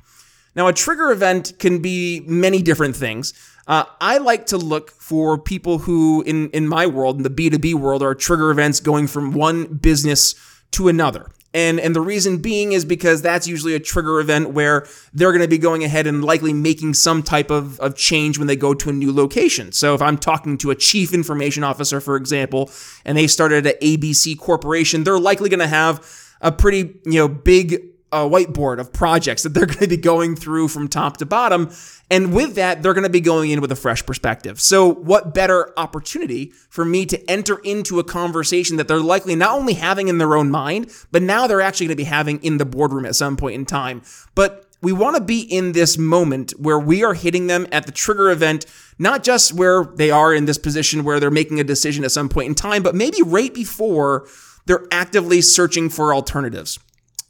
Now, 0.55 0.69
a 0.69 0.73
trigger 0.73 1.11
event 1.11 1.53
can 1.59 1.81
be 1.81 2.21
many 2.27 2.63
different 2.63 2.97
things. 2.97 3.35
Uh, 3.67 3.85
I 4.01 4.19
like 4.19 4.47
to 4.47 4.57
look 4.57 4.91
for 4.91 5.37
people 5.39 5.79
who, 5.79 6.23
in, 6.23 6.51
in 6.51 6.67
my 6.67 6.87
world, 6.87 7.17
in 7.17 7.23
the 7.23 7.31
B2B 7.31 7.75
world, 7.75 8.03
are 8.03 8.15
trigger 8.15 8.51
events 8.51 8.81
going 8.81 9.07
from 9.07 9.33
one 9.33 9.67
business 9.67 10.35
to 10.73 10.89
another. 10.89 11.31
And, 11.57 11.81
and 11.81 11.97
the 11.97 12.03
reason 12.03 12.37
being 12.37 12.73
is 12.73 12.85
because 12.85 13.23
that's 13.23 13.49
usually 13.49 13.75
a 13.75 13.81
trigger 13.81 14.21
event 14.21 14.51
where 14.51 14.87
they're 15.15 15.33
going 15.33 15.41
to 15.41 15.49
be 15.49 15.57
going 15.57 15.85
ahead 15.85 16.07
and 16.07 16.23
likely 16.23 16.53
making 16.53 16.93
some 16.93 17.23
type 17.23 17.51
of, 17.51 17.81
of 17.81 17.97
change 17.97 18.37
when 18.37 18.47
they 18.47 18.57
go 18.57 18.75
to 18.75 18.91
a 18.91 18.93
new 18.93 19.11
location. 19.11 19.73
So 19.73 19.95
if 19.95 20.03
I'm 20.03 20.19
talking 20.19 20.59
to 20.59 20.71
a 20.71 20.75
chief 20.75 21.15
information 21.15 21.65
officer, 21.65 21.99
for 21.99 22.17
example, 22.17 22.71
and 23.07 23.17
they 23.17 23.27
started 23.27 23.67
at 23.67 23.81
ABC 23.81 24.39
Corporation, 24.39 25.05
they're 25.05 25.19
likely 25.19 25.49
going 25.49 25.61
to 25.61 25.67
have 25.67 26.07
a 26.43 26.53
pretty, 26.53 27.01
you 27.07 27.15
know, 27.21 27.27
big 27.27 27.96
a 28.13 28.19
whiteboard 28.19 28.79
of 28.79 28.93
projects 28.93 29.43
that 29.43 29.51
they're 29.51 29.67
going 29.67 29.79
to 29.81 29.89
be 29.89 29.97
going 29.97 30.37
through 30.37 30.69
from 30.69 30.89
top 30.89 31.17
to 31.19 31.27
bottom. 31.27 31.71
And 32.11 32.33
with 32.33 32.55
that, 32.55 32.83
they're 32.83 32.95
going 32.95 33.05
to 33.05 33.11
be 33.11 33.21
going 33.21 33.51
in 33.51 33.61
with 33.61 33.73
a 33.73 33.77
fresh 33.77 34.05
perspective. 34.07 34.61
So, 34.61 34.89
what 34.89 35.35
better 35.35 35.73
opportunity 35.79 36.53
for 36.69 36.85
me 36.85 37.05
to 37.07 37.31
enter 37.31 37.59
into 37.59 37.99
a 37.99 38.05
conversation 38.05 38.77
that 38.77 38.89
they're 38.89 39.01
likely 39.01 39.35
not 39.35 39.53
only 39.53 39.75
having 39.75 40.09
in 40.09 40.19
their 40.19 40.37
own 40.37 40.51
mind, 40.51 40.91
but 41.11 41.23
now 41.23 41.47
they're 41.47 41.61
actually 41.61 41.87
going 41.87 41.97
to 41.97 42.03
be 42.03 42.05
having 42.05 42.43
in 42.43 42.59
the 42.59 42.65
boardroom 42.65 43.07
at 43.07 43.17
some 43.17 43.37
point 43.37 43.57
in 43.57 43.67
time. 43.67 44.03
But 44.35 44.67
we 44.83 44.93
want 44.93 45.17
to 45.17 45.23
be 45.23 45.41
in 45.41 45.73
this 45.73 45.99
moment 45.99 46.53
where 46.53 46.79
we 46.79 47.03
are 47.03 47.15
hitting 47.15 47.47
them 47.47 47.67
at 47.73 47.87
the 47.87 47.93
trigger 47.93 48.31
event, 48.31 48.67
not 48.99 49.25
just 49.25 49.53
where 49.53 49.85
they 49.85 50.11
are 50.11 50.35
in 50.35 50.45
this 50.45 50.59
position 50.59 51.03
where 51.03 51.19
they're 51.19 51.31
making 51.31 51.59
a 51.59 51.65
decision 51.65 52.05
at 52.05 52.13
some 52.13 52.29
point 52.29 52.49
in 52.49 52.55
time, 52.55 52.83
but 52.83 52.95
maybe 52.95 53.23
right 53.23 53.53
before 53.53 54.29
they're 54.67 54.87
actively 54.93 55.41
searching 55.41 55.89
for 55.89 56.15
alternatives. 56.15 56.79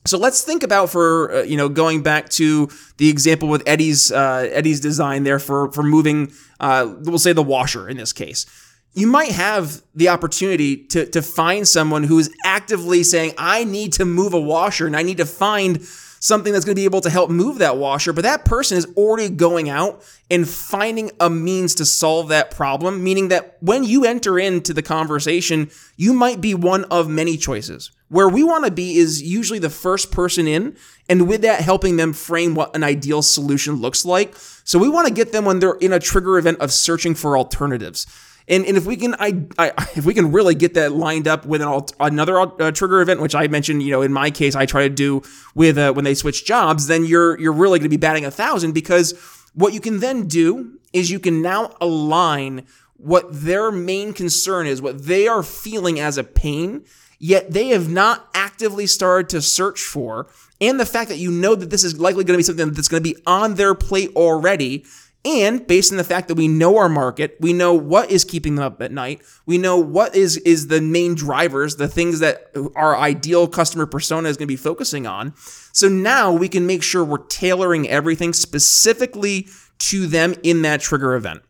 So 0.07 0.19
let's 0.19 0.43
think 0.43 0.63
about 0.63 0.91
for 0.91 1.33
uh, 1.33 1.43
you 1.43 1.57
know 1.57 1.69
going 1.69 2.03
back 2.03 2.29
to 2.31 2.69
the 2.97 3.09
example 3.09 3.49
with 3.49 3.63
Eddie's 3.67 4.13
uh, 4.13 4.49
Eddie's 4.53 4.81
design 4.81 5.25
there 5.25 5.39
for 5.39 5.71
for 5.73 5.83
moving 5.83 6.33
uh, 6.61 6.95
we'll 7.01 7.19
say 7.19 7.33
the 7.33 7.43
washer 7.43 7.89
in 7.89 7.97
this 7.97 8.13
case. 8.13 8.47
You 8.95 9.07
might 9.07 9.33
have 9.33 9.83
the 9.95 10.09
opportunity 10.09 10.77
to 10.87 11.07
to 11.07 11.23
find 11.23 11.69
someone 11.69 12.05
who 12.05 12.19
is 12.19 12.33
actively 12.45 13.03
saying 13.03 13.33
I 13.37 13.65
need 13.65 13.93
to 13.95 14.05
move 14.05 14.33
a 14.33 14.41
washer 14.41 14.87
and 14.87 14.97
I 14.97 15.03
need 15.03 15.19
to 15.19 15.27
find 15.27 15.87
something 16.27 16.53
that's 16.53 16.65
going 16.65 16.75
to 16.75 16.81
be 16.81 16.85
able 16.85 17.01
to 17.03 17.11
help 17.11 17.31
move 17.31 17.59
that 17.59 17.77
washer, 17.77 18.13
but 18.13 18.23
that 18.23 18.45
person 18.45 18.77
is 18.77 18.87
already 18.97 19.29
going 19.29 19.69
out 19.69 20.03
and 20.31 20.49
finding 20.49 21.11
a 21.21 21.31
means 21.31 21.75
to 21.77 21.85
solve 21.85 22.29
that 22.29 22.51
problem, 22.51 23.03
meaning 23.05 23.29
that 23.29 23.57
when 23.61 23.85
you 23.85 24.05
enter 24.05 24.39
into 24.39 24.73
the 24.73 24.83
conversation, 24.83 25.71
you 25.97 26.13
might 26.13 26.41
be 26.41 26.55
one 26.55 26.85
of 26.85 27.09
many 27.09 27.37
choices. 27.37 27.91
Where 28.09 28.29
we 28.29 28.45
want 28.45 28.65
to 28.65 28.71
be 28.71 28.97
is 28.97 29.21
usually 29.21 29.59
the 29.59 29.71
first 29.71 30.13
person 30.13 30.47
in, 30.47 30.77
and 31.09 31.29
with 31.29 31.43
that, 31.43 31.61
helping 31.61 31.97
them 31.97 32.13
frame 32.13 32.55
what 32.55 32.75
an 32.77 32.85
ideal 32.85 33.21
solution 33.21 33.75
looks 33.75 34.05
like. 34.05 34.35
So 34.65 34.79
we 34.79 34.89
want 34.89 35.09
to 35.09 35.15
get 35.15 35.33
them 35.33 35.45
when 35.45 35.59
they're 35.59 35.75
in 35.75 35.93
a 35.93 35.99
trigger 35.99 36.39
event 36.39 36.61
of 36.61 36.73
searching 36.73 37.15
for 37.15 37.37
alternatives. 37.37 38.07
And, 38.49 38.65
and 38.65 38.77
if 38.77 38.87
we 38.87 38.97
can 38.97 39.17
I, 39.19 39.45
I 39.59 39.73
if 39.97 40.05
we 40.05 40.15
can 40.15 40.31
really 40.31 40.55
get 40.55 40.75
that 40.75 40.93
lined 40.93 41.27
up 41.27 41.47
with 41.47 41.61
an 41.61 41.69
alt, 41.69 41.93
another 41.99 42.39
uh, 42.39 42.71
trigger 42.71 43.01
event, 43.01 43.21
which 43.21 43.35
I 43.35 43.49
mentioned, 43.49 43.83
you 43.83 43.91
know, 43.91 44.03
in 44.03 44.13
my 44.13 44.31
case, 44.31 44.55
I 44.55 44.67
try 44.67 44.83
to 44.83 44.95
do 44.95 45.23
with 45.55 45.77
uh, 45.77 45.93
when 45.93 46.05
they 46.05 46.15
switch 46.15 46.45
jobs, 46.45 46.87
then 46.87 47.05
you're 47.05 47.39
you're 47.41 47.53
really 47.53 47.81
going 47.81 47.91
to 47.91 47.97
be 47.97 47.97
batting 47.97 48.25
a 48.25 48.31
thousand 48.31 48.73
because 48.73 49.15
what 49.55 49.73
you 49.73 49.81
can 49.81 49.99
then 50.01 50.29
do 50.29 50.79
is 50.93 51.11
you 51.11 51.19
can 51.19 51.43
now 51.43 51.75
align 51.81 52.67
what 52.99 53.27
their 53.31 53.71
main 53.73 54.13
concern 54.13 54.67
is, 54.67 54.81
what 54.81 55.07
they 55.07 55.27
are 55.27 55.43
feeling 55.43 55.99
as 55.99 56.17
a 56.17 56.25
pain, 56.25 56.85
yet 57.19 57.53
they 57.53 57.69
have 57.69 57.89
not 57.89 58.29
actively 58.35 58.87
started 58.87 59.29
to 59.31 59.43
search 59.43 59.81
for, 59.81 60.29
and 60.61 60.81
the 60.81 60.87
fact 60.87 61.09
that 61.09 61.19
you 61.19 61.31
know 61.31 61.55
that 61.55 61.71
this 61.71 61.85
is 61.85 61.99
likely 61.99 62.25
going 62.25 62.35
to 62.35 62.39
be 62.39 62.43
something 62.43 62.73
that's 62.73 62.89
going 62.89 63.03
to 63.03 63.15
be 63.15 63.21
on 63.27 63.55
their 63.55 63.75
plate 63.75 64.11
already 64.17 64.85
and 65.27 65.67
based 65.67 65.91
on 65.91 65.99
the 65.99 66.05
fact 66.05 66.29
that 66.29 66.37
we 66.37 66.47
know 66.47 66.77
our 66.79 66.89
market, 66.89 67.37
we 67.41 67.53
know 67.53 67.75
what 67.75 68.13
is 68.13 68.25
keeping 68.25 68.55
them 68.55 68.65
up 68.65 68.81
at 68.81 68.93
night, 68.93 69.23
we 69.45 69.59
know 69.59 69.77
what 69.77 70.15
is 70.15 70.37
is 70.39 70.69
the 70.69 70.81
main 70.81 71.17
drivers, 71.17 71.77
the 71.77 71.89
things 71.89 72.21
that 72.21 72.53
our 72.77 72.97
ideal 72.97 73.49
customer 73.49 73.87
persona 73.87 74.29
is 74.29 74.37
going 74.37 74.47
to 74.47 74.53
be 74.53 74.57
focusing 74.57 75.05
on. 75.05 75.35
So 75.73 75.89
now 75.89 76.33
we 76.33 76.49
can 76.49 76.65
make 76.65 76.85
sure 76.85 77.05
we're 77.05 77.27
tailoring 77.27 77.89
everything 77.89 78.33
specifically 78.33 79.49
to 79.79 80.07
them 80.07 80.37
in 80.45 80.63
that 80.63 80.81
trigger 80.81 81.17
event. 81.17 81.43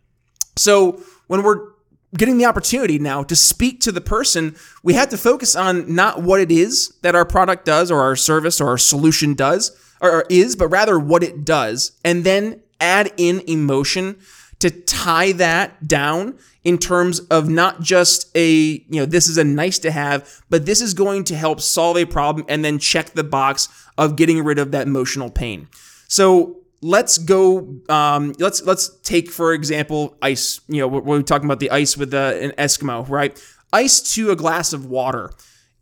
So 0.56 1.02
when 1.26 1.42
we're 1.42 1.75
getting 2.14 2.38
the 2.38 2.44
opportunity 2.44 2.98
now 2.98 3.22
to 3.22 3.36
speak 3.36 3.80
to 3.80 3.92
the 3.92 4.00
person, 4.00 4.56
we 4.82 4.94
have 4.94 5.08
to 5.10 5.18
focus 5.18 5.56
on 5.56 5.94
not 5.94 6.22
what 6.22 6.40
it 6.40 6.50
is 6.50 6.94
that 7.02 7.14
our 7.14 7.24
product 7.24 7.64
does 7.64 7.90
or 7.90 8.00
our 8.00 8.16
service 8.16 8.60
or 8.60 8.68
our 8.68 8.78
solution 8.78 9.34
does 9.34 9.76
or 10.00 10.24
is, 10.28 10.56
but 10.56 10.68
rather 10.68 10.98
what 10.98 11.22
it 11.22 11.44
does. 11.44 11.92
And 12.04 12.24
then 12.24 12.62
add 12.80 13.12
in 13.16 13.40
emotion 13.46 14.18
to 14.58 14.70
tie 14.70 15.32
that 15.32 15.86
down 15.86 16.38
in 16.64 16.78
terms 16.78 17.20
of 17.20 17.48
not 17.48 17.80
just 17.80 18.34
a, 18.36 18.48
you 18.48 19.00
know, 19.00 19.06
this 19.06 19.28
is 19.28 19.38
a 19.38 19.44
nice 19.44 19.78
to 19.78 19.90
have, 19.90 20.42
but 20.48 20.66
this 20.66 20.80
is 20.80 20.94
going 20.94 21.24
to 21.24 21.36
help 21.36 21.60
solve 21.60 21.96
a 21.96 22.04
problem 22.04 22.44
and 22.48 22.64
then 22.64 22.78
check 22.78 23.10
the 23.10 23.24
box 23.24 23.68
of 23.98 24.16
getting 24.16 24.42
rid 24.42 24.58
of 24.58 24.72
that 24.72 24.86
emotional 24.86 25.30
pain. 25.30 25.68
So 26.08 26.56
let's 26.80 27.18
go. 27.18 27.76
Um, 27.88 28.34
let's 28.38 28.62
let's 28.62 28.88
take 29.00 29.30
for 29.30 29.52
example 29.52 30.16
ice. 30.22 30.60
You 30.68 30.80
know, 30.80 30.88
we're, 30.88 31.22
talking 31.22 31.46
about 31.46 31.60
the 31.60 31.70
ice 31.70 31.96
with 31.96 32.10
the, 32.10 32.38
an 32.42 32.50
Eskimo, 32.52 33.08
right? 33.08 33.40
Ice 33.72 34.00
to 34.14 34.30
a 34.30 34.36
glass 34.36 34.72
of 34.72 34.86
water. 34.86 35.30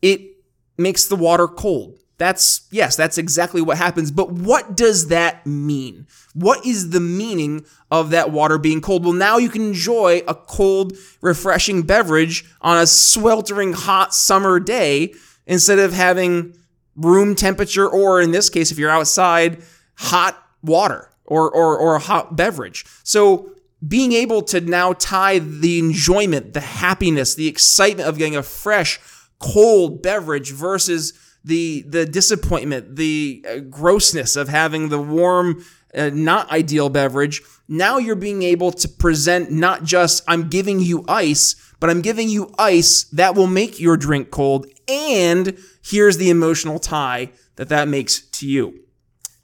It 0.03 0.21
makes 0.79 1.07
the 1.07 1.17
water 1.17 1.47
cold. 1.47 1.99
That's, 2.17 2.69
yes, 2.71 2.95
that's 2.95 3.19
exactly 3.19 3.61
what 3.61 3.77
happens. 3.77 4.11
But 4.11 4.31
what 4.31 4.77
does 4.77 5.09
that 5.09 5.45
mean? 5.47 6.07
What 6.33 6.65
is 6.65 6.91
the 6.91 7.01
meaning 7.01 7.67
of 7.91 8.11
that 8.11 8.31
water 8.31 8.57
being 8.57 8.81
cold? 8.81 9.05
Well, 9.05 9.13
now 9.13 9.39
you 9.39 9.49
can 9.49 9.63
enjoy 9.63 10.23
a 10.29 10.35
cold, 10.35 10.97
refreshing 11.21 11.83
beverage 11.83 12.45
on 12.61 12.79
a 12.79 12.87
sweltering 12.87 13.73
hot 13.73 14.15
summer 14.15 14.61
day 14.61 15.13
instead 15.47 15.81
of 15.81 15.93
having 15.93 16.57
room 16.97 17.35
temperature, 17.35 17.89
or 17.89 18.21
in 18.21 18.31
this 18.31 18.49
case, 18.49 18.71
if 18.71 18.79
you're 18.79 18.91
outside, 18.91 19.63
hot 19.97 20.41
water 20.65 21.11
or, 21.25 21.51
or, 21.51 21.79
or 21.79 21.95
a 21.95 22.01
hot 22.01 22.37
beverage. 22.37 22.85
So 23.03 23.51
being 23.87 24.13
able 24.13 24.43
to 24.43 24.61
now 24.61 24.95
tie 24.95 25.39
the 25.39 25.79
enjoyment, 25.79 26.55
the 26.55 26.61
happiness, 26.61 27.35
the 27.35 27.49
excitement 27.49 28.09
of 28.09 28.19
getting 28.19 28.37
a 28.37 28.43
fresh, 28.43 29.01
cold 29.39 30.03
beverage 30.03 30.53
versus 30.53 31.13
the 31.45 31.85
the 31.87 32.07
disappointment, 32.07 32.97
the 32.97 33.45
uh, 33.47 33.59
grossness 33.59 34.37
of 34.37 34.49
having 34.49 34.89
the 34.89 35.01
warm, 35.01 35.63
uh, 35.95 36.11
not 36.13 36.51
ideal 36.51 36.89
beverage. 36.89 37.43
Now 37.69 37.99
you're 37.99 38.17
being 38.17 38.43
able 38.43 38.73
to 38.73 38.89
present 38.89 39.51
not 39.51 39.85
just 39.85 40.25
I'm 40.27 40.49
giving 40.49 40.81
you 40.81 41.05
ice, 41.07 41.57
but 41.81 41.91
I'm 41.91 42.01
giving 42.01 42.31
you 42.31 42.55
ice 42.59 43.05
that 43.13 43.35
will 43.35 43.47
make 43.47 43.79
your 43.79 43.99
drink 43.99 44.31
cold, 44.31 44.67
and 44.89 45.59
here's 45.83 46.17
the 46.17 46.31
emotional 46.31 46.79
tie 46.79 47.31
that 47.57 47.69
that 47.69 47.89
makes 47.89 48.23
to 48.23 48.49
you. 48.49 48.84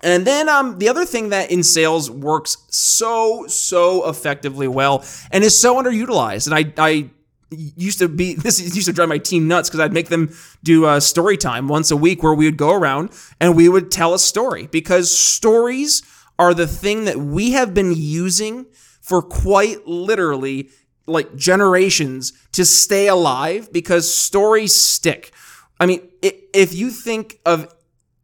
And 0.02 0.26
then 0.26 0.48
um, 0.48 0.78
the 0.78 0.88
other 0.88 1.04
thing 1.04 1.28
that 1.28 1.50
in 1.50 1.62
sales 1.62 2.10
works 2.10 2.56
so 2.70 3.46
so 3.48 4.08
effectively 4.08 4.68
well 4.68 5.04
and 5.30 5.44
is 5.44 5.58
so 5.58 5.76
underutilized, 5.76 6.46
and 6.46 6.54
I 6.54 6.72
I 6.82 7.10
used 7.50 7.98
to 7.98 8.08
be 8.08 8.34
this 8.36 8.60
used 8.60 8.86
to 8.86 8.92
drive 8.92 9.08
my 9.08 9.18
team 9.18 9.48
nuts 9.48 9.68
because 9.68 9.80
I'd 9.80 9.92
make 9.92 10.08
them 10.08 10.34
do 10.62 10.86
a 10.86 11.00
story 11.00 11.36
time 11.36 11.68
once 11.68 11.90
a 11.90 11.96
week 11.96 12.22
where 12.22 12.34
we 12.34 12.44
would 12.46 12.56
go 12.56 12.72
around 12.72 13.10
and 13.40 13.56
we 13.56 13.68
would 13.68 13.90
tell 13.90 14.14
a 14.14 14.18
story 14.18 14.66
because 14.68 15.16
stories 15.16 16.02
are 16.38 16.54
the 16.54 16.66
thing 16.66 17.04
that 17.04 17.18
we 17.18 17.52
have 17.52 17.74
been 17.74 17.92
using 17.94 18.66
for 19.00 19.20
quite 19.20 19.86
literally 19.86 20.70
like 21.06 21.34
generations 21.34 22.32
to 22.52 22.64
stay 22.64 23.08
alive 23.08 23.72
because 23.72 24.12
stories 24.12 24.74
stick. 24.74 25.32
I 25.78 25.86
mean, 25.86 26.08
if 26.22 26.74
you 26.74 26.90
think 26.90 27.40
of 27.44 27.74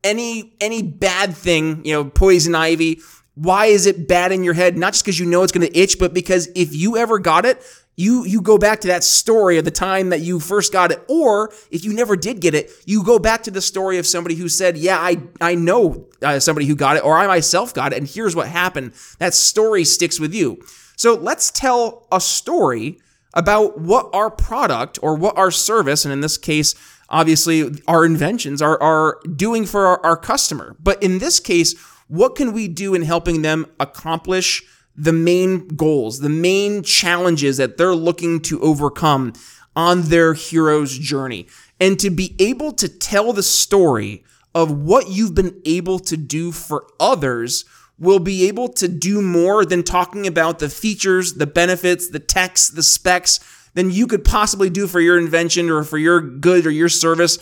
any 0.06 0.54
any 0.60 0.82
bad 0.82 1.36
thing, 1.36 1.84
you 1.84 1.92
know, 1.92 2.04
poison 2.04 2.54
ivy, 2.54 3.00
why 3.34 3.66
is 3.66 3.86
it 3.86 4.08
bad 4.08 4.32
in 4.32 4.44
your 4.44 4.54
head? 4.54 4.78
Not 4.78 4.94
just 4.94 5.04
because 5.04 5.18
you 5.18 5.26
know 5.26 5.42
it's 5.42 5.52
going 5.52 5.66
to 5.66 5.78
itch, 5.78 5.98
but 5.98 6.14
because 6.14 6.48
if 6.54 6.75
you 6.75 6.96
ever 6.96 7.18
got 7.18 7.44
it, 7.44 7.62
you 7.96 8.25
you 8.25 8.40
go 8.40 8.58
back 8.58 8.80
to 8.82 8.88
that 8.88 9.02
story 9.02 9.58
of 9.58 9.64
the 9.64 9.70
time 9.70 10.10
that 10.10 10.20
you 10.20 10.38
first 10.38 10.72
got 10.72 10.92
it. 10.92 11.04
Or 11.08 11.52
if 11.70 11.84
you 11.84 11.92
never 11.92 12.14
did 12.16 12.40
get 12.40 12.54
it 12.54 12.70
you 12.84 13.02
go 13.02 13.18
back 13.18 13.42
to 13.44 13.50
the 13.50 13.60
story 13.60 13.98
of 13.98 14.06
somebody 14.06 14.34
who 14.34 14.48
said 14.48 14.76
yeah 14.76 14.98
i 14.98 15.16
i 15.40 15.54
know 15.54 16.06
uh, 16.22 16.38
somebody 16.38 16.66
who 16.66 16.76
got 16.76 16.96
it 16.96 17.04
or 17.04 17.16
i 17.16 17.26
myself 17.26 17.72
got 17.72 17.92
it 17.92 17.98
and 17.98 18.06
here's 18.08 18.36
what 18.36 18.48
happened. 18.48 18.92
That 19.18 19.34
story 19.34 19.84
sticks 19.84 20.20
with 20.20 20.34
you. 20.34 20.62
So 20.96 21.14
let's 21.14 21.50
tell 21.50 22.06
a 22.10 22.20
story 22.20 22.98
about 23.34 23.78
what 23.78 24.08
our 24.14 24.30
product 24.30 24.98
or 25.02 25.14
what 25.14 25.36
our 25.36 25.50
service 25.50 26.04
and 26.04 26.12
in 26.12 26.20
this 26.20 26.38
case 26.38 26.75
obviously 27.08 27.70
our 27.86 28.04
inventions 28.04 28.60
are 28.60 28.80
are 28.82 29.18
doing 29.34 29.64
for 29.66 29.86
our, 29.86 30.04
our 30.04 30.16
customer 30.16 30.76
but 30.80 31.02
in 31.02 31.18
this 31.18 31.40
case 31.40 31.75
what 32.08 32.36
can 32.36 32.52
we 32.52 32.68
do 32.68 32.94
in 32.94 33.02
helping 33.02 33.42
them 33.42 33.66
accomplish 33.80 34.62
the 34.96 35.12
main 35.12 35.68
goals, 35.68 36.20
the 36.20 36.28
main 36.28 36.82
challenges 36.82 37.58
that 37.58 37.76
they're 37.76 37.94
looking 37.94 38.40
to 38.40 38.60
overcome 38.62 39.34
on 39.75 40.02
their 40.02 40.34
hero's 40.34 40.96
journey. 40.98 41.46
And 41.78 41.98
to 42.00 42.08
be 42.08 42.34
able 42.38 42.72
to 42.72 42.88
tell 42.88 43.32
the 43.32 43.42
story 43.42 44.25
of 44.54 44.70
what 44.70 45.10
you've 45.10 45.34
been 45.34 45.60
able 45.66 45.98
to 45.98 46.16
do 46.16 46.50
for 46.50 46.86
others 46.98 47.66
will 47.98 48.18
be 48.18 48.48
able 48.48 48.68
to 48.68 48.88
do 48.88 49.20
more 49.20 49.64
than 49.64 49.82
talking 49.82 50.26
about 50.26 50.58
the 50.58 50.70
features, 50.70 51.34
the 51.34 51.46
benefits, 51.46 52.08
the 52.08 52.18
techs, 52.18 52.68
the 52.68 52.82
specs 52.82 53.40
than 53.76 53.92
you 53.92 54.09
could 54.09 54.25
possibly 54.25 54.68
do 54.68 54.88
for 54.88 55.00
your 55.00 55.16
invention 55.16 55.71
or 55.71 55.85
for 55.85 55.99
your 55.99 56.21
good 56.21 56.66
or 56.66 56.71
your 56.71 56.88
service 56.88 57.38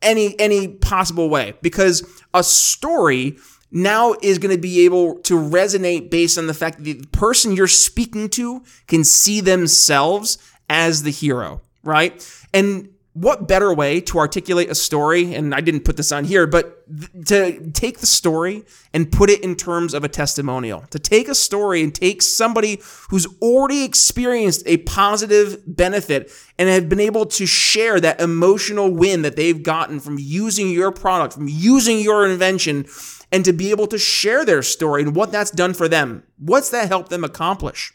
any 0.00 0.38
any 0.38 0.68
possible 0.68 1.28
way 1.28 1.54
because 1.60 2.08
a 2.32 2.44
story 2.44 3.36
now 3.70 4.14
is 4.22 4.38
going 4.38 4.54
to 4.54 4.60
be 4.60 4.84
able 4.84 5.16
to 5.20 5.34
resonate 5.34 6.10
based 6.10 6.38
on 6.38 6.46
the 6.46 6.54
fact 6.54 6.78
that 6.78 6.84
the 6.84 7.06
person 7.08 7.56
you're 7.56 7.66
speaking 7.66 8.28
to 8.28 8.62
can 8.86 9.02
see 9.02 9.40
themselves 9.40 10.38
as 10.70 11.02
the 11.02 11.10
hero, 11.10 11.60
right? 11.82 12.26
And 12.54 12.90
what 13.20 13.48
better 13.48 13.72
way 13.74 14.00
to 14.02 14.18
articulate 14.18 14.70
a 14.70 14.74
story? 14.74 15.34
And 15.34 15.54
I 15.54 15.60
didn't 15.60 15.84
put 15.84 15.96
this 15.96 16.12
on 16.12 16.24
here, 16.24 16.46
but 16.46 16.86
th- 16.88 17.26
to 17.28 17.70
take 17.72 17.98
the 17.98 18.06
story 18.06 18.64
and 18.94 19.10
put 19.10 19.28
it 19.28 19.42
in 19.42 19.56
terms 19.56 19.92
of 19.92 20.04
a 20.04 20.08
testimonial, 20.08 20.84
to 20.90 20.98
take 20.98 21.28
a 21.28 21.34
story 21.34 21.82
and 21.82 21.94
take 21.94 22.22
somebody 22.22 22.80
who's 23.10 23.26
already 23.42 23.82
experienced 23.84 24.62
a 24.66 24.78
positive 24.78 25.62
benefit 25.66 26.30
and 26.58 26.68
have 26.68 26.88
been 26.88 27.00
able 27.00 27.26
to 27.26 27.46
share 27.46 27.98
that 28.00 28.20
emotional 28.20 28.90
win 28.90 29.22
that 29.22 29.36
they've 29.36 29.62
gotten 29.62 29.98
from 29.98 30.16
using 30.18 30.70
your 30.70 30.92
product, 30.92 31.34
from 31.34 31.48
using 31.48 31.98
your 31.98 32.26
invention 32.26 32.86
and 33.32 33.44
to 33.44 33.52
be 33.52 33.70
able 33.70 33.86
to 33.88 33.98
share 33.98 34.44
their 34.44 34.62
story 34.62 35.02
and 35.02 35.14
what 35.14 35.32
that's 35.32 35.50
done 35.50 35.74
for 35.74 35.88
them. 35.88 36.22
What's 36.38 36.70
that 36.70 36.88
helped 36.88 37.10
them 37.10 37.24
accomplish? 37.24 37.92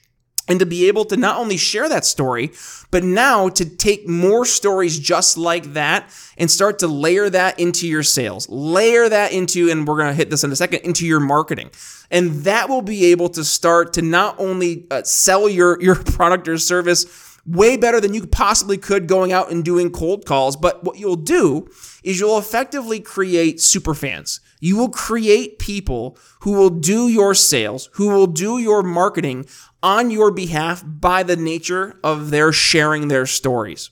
And 0.48 0.60
to 0.60 0.66
be 0.66 0.88
able 0.90 1.06
to 1.06 1.16
not 1.16 1.38
only 1.38 1.56
share 1.56 1.88
that 1.88 2.04
story, 2.04 2.52
but 2.92 3.04
now 3.04 3.48
to 3.50 3.66
take 3.66 4.10
more 4.10 4.46
stories 4.46 5.00
just 5.00 5.38
like 5.38 5.74
that 5.74 6.10
and 6.38 6.52
start 6.52 6.80
to 6.80 6.88
layer 6.88 7.30
that 7.30 7.60
into 7.60 7.88
your 7.88 8.04
sales, 8.04 8.50
layer 8.50 9.08
that 9.08 9.32
into, 9.32 9.70
and 9.70 9.88
we're 9.88 9.98
going 9.98 10.10
to 10.10 10.14
hit 10.14 10.30
this 10.30 10.44
in 10.44 10.52
a 10.52 10.56
second, 10.56 10.82
into 10.82 11.08
your 11.08 11.22
marketing. 11.22 11.72
And 12.12 12.44
that 12.44 12.68
will 12.68 12.82
be 12.82 13.06
able 13.06 13.30
to 13.30 13.44
start 13.44 13.94
to 13.94 14.02
not 14.02 14.38
only 14.38 14.86
uh, 14.92 15.04
sell 15.04 15.48
your, 15.48 15.82
your 15.82 15.96
product 16.04 16.48
or 16.50 16.58
service 16.58 17.33
way 17.46 17.76
better 17.76 18.00
than 18.00 18.14
you 18.14 18.26
possibly 18.26 18.78
could 18.78 19.08
going 19.08 19.32
out 19.32 19.52
and 19.52 19.66
doing 19.66 19.92
cold 19.92 20.26
calls. 20.26 20.56
But 20.56 20.84
what 20.84 20.98
you'll 20.98 21.16
do 21.16 21.68
is 22.04 22.20
you'll 22.20 22.38
effectively 22.38 23.00
create 23.00 23.60
super 23.60 23.94
fans. 23.94 24.40
You 24.60 24.78
will 24.78 24.90
create 24.90 25.60
people 25.60 26.18
who 26.42 26.54
will 26.54 26.70
do 26.70 27.10
your 27.10 27.34
sales, 27.34 27.90
who 27.94 28.10
will 28.10 28.28
do 28.28 28.60
your 28.60 28.82
marketing 28.82 29.46
on 29.82 30.10
your 30.10 30.32
behalf 30.32 30.84
by 30.86 31.24
the 31.24 31.36
nature 31.36 32.00
of 32.04 32.30
their 32.30 32.54
sharing 32.54 33.10
their 33.10 33.26
stories. 33.26 33.90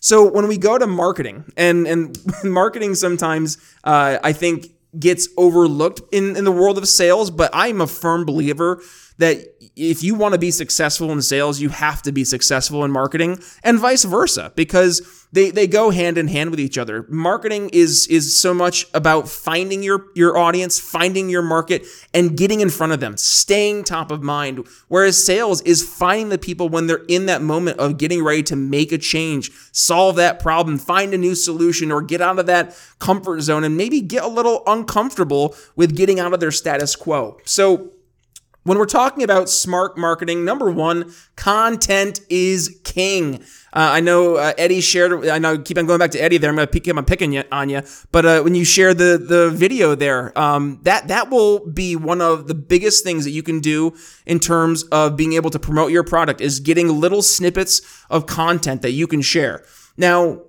So 0.00 0.30
when 0.30 0.48
we 0.48 0.56
go 0.56 0.78
to 0.78 0.86
marketing, 0.86 1.44
and 1.56 1.86
and 1.86 2.16
marketing 2.44 2.94
sometimes 2.94 3.58
uh, 3.84 4.18
I 4.22 4.32
think 4.32 4.68
gets 4.98 5.28
overlooked 5.36 6.00
in 6.12 6.36
in 6.36 6.44
the 6.44 6.52
world 6.52 6.78
of 6.78 6.88
sales, 6.88 7.30
but 7.30 7.50
I'm 7.52 7.80
a 7.80 7.86
firm 7.86 8.24
believer 8.24 8.82
that 9.18 9.55
if 9.76 10.02
you 10.02 10.14
want 10.14 10.32
to 10.32 10.38
be 10.38 10.50
successful 10.50 11.12
in 11.12 11.20
sales, 11.20 11.60
you 11.60 11.68
have 11.68 12.00
to 12.02 12.10
be 12.10 12.24
successful 12.24 12.82
in 12.82 12.90
marketing 12.90 13.38
and 13.62 13.78
vice 13.78 14.04
versa 14.04 14.50
because 14.56 15.26
they, 15.32 15.50
they 15.50 15.66
go 15.66 15.90
hand 15.90 16.16
in 16.16 16.28
hand 16.28 16.50
with 16.50 16.58
each 16.58 16.78
other. 16.78 17.04
Marketing 17.10 17.68
is 17.74 18.06
is 18.06 18.38
so 18.38 18.54
much 18.54 18.86
about 18.94 19.28
finding 19.28 19.82
your 19.82 20.06
your 20.14 20.38
audience, 20.38 20.80
finding 20.80 21.28
your 21.28 21.42
market 21.42 21.84
and 22.14 22.38
getting 22.38 22.60
in 22.60 22.70
front 22.70 22.94
of 22.94 23.00
them, 23.00 23.18
staying 23.18 23.84
top 23.84 24.10
of 24.10 24.22
mind. 24.22 24.66
Whereas 24.88 25.22
sales 25.22 25.60
is 25.62 25.86
finding 25.86 26.30
the 26.30 26.38
people 26.38 26.70
when 26.70 26.86
they're 26.86 27.04
in 27.08 27.26
that 27.26 27.42
moment 27.42 27.78
of 27.78 27.98
getting 27.98 28.24
ready 28.24 28.42
to 28.44 28.56
make 28.56 28.92
a 28.92 28.98
change, 28.98 29.50
solve 29.72 30.16
that 30.16 30.40
problem, 30.40 30.78
find 30.78 31.12
a 31.12 31.18
new 31.18 31.34
solution 31.34 31.92
or 31.92 32.00
get 32.00 32.22
out 32.22 32.38
of 32.38 32.46
that 32.46 32.74
comfort 32.98 33.42
zone 33.42 33.62
and 33.62 33.76
maybe 33.76 34.00
get 34.00 34.24
a 34.24 34.28
little 34.28 34.62
uncomfortable 34.66 35.54
with 35.74 35.94
getting 35.94 36.18
out 36.18 36.32
of 36.32 36.40
their 36.40 36.52
status 36.52 36.96
quo. 36.96 37.38
So 37.44 37.92
when 38.66 38.78
we're 38.78 38.86
talking 38.86 39.22
about 39.22 39.48
smart 39.48 39.96
marketing, 39.96 40.44
number 40.44 40.68
one, 40.72 41.12
content 41.36 42.20
is 42.28 42.80
king. 42.82 43.36
Uh, 43.72 43.94
I 43.94 44.00
know 44.00 44.34
uh, 44.34 44.54
Eddie 44.58 44.80
shared. 44.80 45.28
I 45.28 45.38
know 45.38 45.56
keep 45.56 45.78
on 45.78 45.86
going 45.86 46.00
back 46.00 46.10
to 46.10 46.18
Eddie 46.18 46.38
there. 46.38 46.50
I'm 46.50 46.56
gonna 46.56 46.66
keep 46.66 46.96
on 46.96 47.04
picking 47.04 47.32
you, 47.32 47.44
on 47.52 47.68
you. 47.68 47.82
But 48.10 48.26
uh, 48.26 48.42
when 48.42 48.56
you 48.56 48.64
share 48.64 48.92
the 48.92 49.18
the 49.18 49.50
video 49.50 49.94
there, 49.94 50.36
um, 50.36 50.80
that 50.82 51.06
that 51.06 51.30
will 51.30 51.64
be 51.64 51.94
one 51.94 52.20
of 52.20 52.48
the 52.48 52.54
biggest 52.54 53.04
things 53.04 53.24
that 53.24 53.30
you 53.30 53.44
can 53.44 53.60
do 53.60 53.94
in 54.26 54.40
terms 54.40 54.82
of 54.84 55.16
being 55.16 55.34
able 55.34 55.50
to 55.50 55.60
promote 55.60 55.92
your 55.92 56.02
product 56.02 56.40
is 56.40 56.58
getting 56.58 56.88
little 56.88 57.22
snippets 57.22 58.04
of 58.10 58.26
content 58.26 58.82
that 58.82 58.90
you 58.90 59.06
can 59.06 59.22
share. 59.22 59.64
Now, 59.96 60.42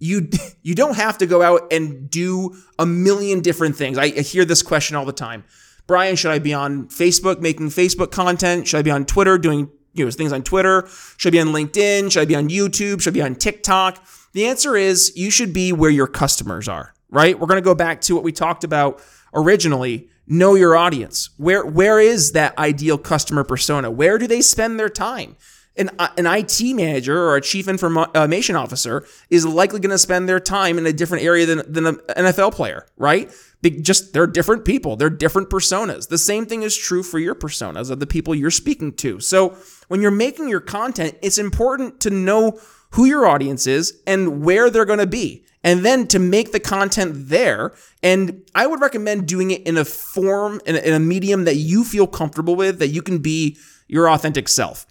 you 0.00 0.28
you 0.62 0.74
don't 0.74 0.96
have 0.96 1.18
to 1.18 1.26
go 1.26 1.40
out 1.40 1.72
and 1.72 2.10
do 2.10 2.56
a 2.80 2.86
million 2.86 3.42
different 3.42 3.76
things. 3.76 3.96
I, 3.96 4.06
I 4.06 4.22
hear 4.22 4.44
this 4.44 4.62
question 4.62 4.96
all 4.96 5.04
the 5.04 5.12
time. 5.12 5.44
Brian, 5.90 6.14
should 6.14 6.30
I 6.30 6.38
be 6.38 6.54
on 6.54 6.86
Facebook 6.86 7.40
making 7.40 7.66
Facebook 7.70 8.12
content? 8.12 8.68
Should 8.68 8.78
I 8.78 8.82
be 8.82 8.92
on 8.92 9.04
Twitter 9.04 9.36
doing 9.36 9.68
you 9.92 10.04
know 10.04 10.10
things 10.12 10.32
on 10.32 10.44
Twitter? 10.44 10.86
Should 11.16 11.30
I 11.30 11.32
be 11.32 11.40
on 11.40 11.48
LinkedIn? 11.48 12.12
Should 12.12 12.20
I 12.20 12.26
be 12.26 12.36
on 12.36 12.48
YouTube? 12.48 13.02
Should 13.02 13.12
I 13.12 13.14
be 13.14 13.22
on 13.22 13.34
TikTok? 13.34 14.06
The 14.32 14.46
answer 14.46 14.76
is 14.76 15.12
you 15.16 15.32
should 15.32 15.52
be 15.52 15.72
where 15.72 15.90
your 15.90 16.06
customers 16.06 16.68
are, 16.68 16.94
right? 17.10 17.36
We're 17.36 17.48
going 17.48 17.60
to 17.60 17.64
go 17.64 17.74
back 17.74 18.02
to 18.02 18.14
what 18.14 18.22
we 18.22 18.30
talked 18.30 18.62
about 18.62 19.02
originally. 19.34 20.08
Know 20.28 20.54
your 20.54 20.76
audience. 20.76 21.30
Where 21.38 21.66
where 21.66 21.98
is 21.98 22.30
that 22.34 22.56
ideal 22.56 22.96
customer 22.96 23.42
persona? 23.42 23.90
Where 23.90 24.16
do 24.16 24.28
they 24.28 24.42
spend 24.42 24.78
their 24.78 24.90
time? 24.90 25.34
An, 25.80 25.90
uh, 25.98 26.08
an 26.16 26.26
IT 26.26 26.60
manager 26.74 27.18
or 27.18 27.36
a 27.36 27.40
chief 27.40 27.66
information 27.66 28.54
officer 28.54 29.06
is 29.30 29.44
likely 29.46 29.80
going 29.80 29.90
to 29.90 29.98
spend 29.98 30.28
their 30.28 30.38
time 30.38 30.78
in 30.78 30.86
a 30.86 30.92
different 30.92 31.24
area 31.24 31.46
than, 31.46 31.62
than 31.72 31.86
an 31.86 31.96
NFL 32.16 32.54
player, 32.54 32.86
right? 32.96 33.32
just 33.62 34.12
they're 34.12 34.26
different 34.26 34.64
people, 34.64 34.96
they're 34.96 35.10
different 35.10 35.50
personas. 35.50 36.08
The 36.08 36.18
same 36.18 36.46
thing 36.46 36.62
is 36.62 36.76
true 36.76 37.02
for 37.02 37.18
your 37.18 37.34
personas 37.34 37.90
of 37.90 38.00
the 38.00 38.06
people 38.06 38.34
you're 38.34 38.50
speaking 38.50 38.92
to. 38.94 39.20
So 39.20 39.56
when 39.88 40.00
you're 40.00 40.10
making 40.10 40.48
your 40.48 40.60
content, 40.60 41.16
it's 41.22 41.38
important 41.38 42.00
to 42.00 42.10
know 42.10 42.58
who 42.92 43.04
your 43.04 43.26
audience 43.26 43.66
is 43.66 44.00
and 44.06 44.42
where 44.42 44.70
they're 44.70 44.84
going 44.84 44.98
to 44.98 45.06
be. 45.06 45.44
And 45.62 45.84
then 45.84 46.06
to 46.08 46.18
make 46.18 46.52
the 46.52 46.60
content 46.60 47.28
there. 47.28 47.74
And 48.02 48.48
I 48.54 48.66
would 48.66 48.80
recommend 48.80 49.28
doing 49.28 49.50
it 49.50 49.62
in 49.66 49.76
a 49.76 49.84
form, 49.84 50.60
in 50.64 50.74
a, 50.74 50.78
in 50.78 50.94
a 50.94 50.98
medium 50.98 51.44
that 51.44 51.56
you 51.56 51.84
feel 51.84 52.06
comfortable 52.06 52.56
with, 52.56 52.78
that 52.78 52.88
you 52.88 53.02
can 53.02 53.18
be 53.18 53.58
your 53.86 54.08
authentic 54.08 54.48
self. 54.48 54.86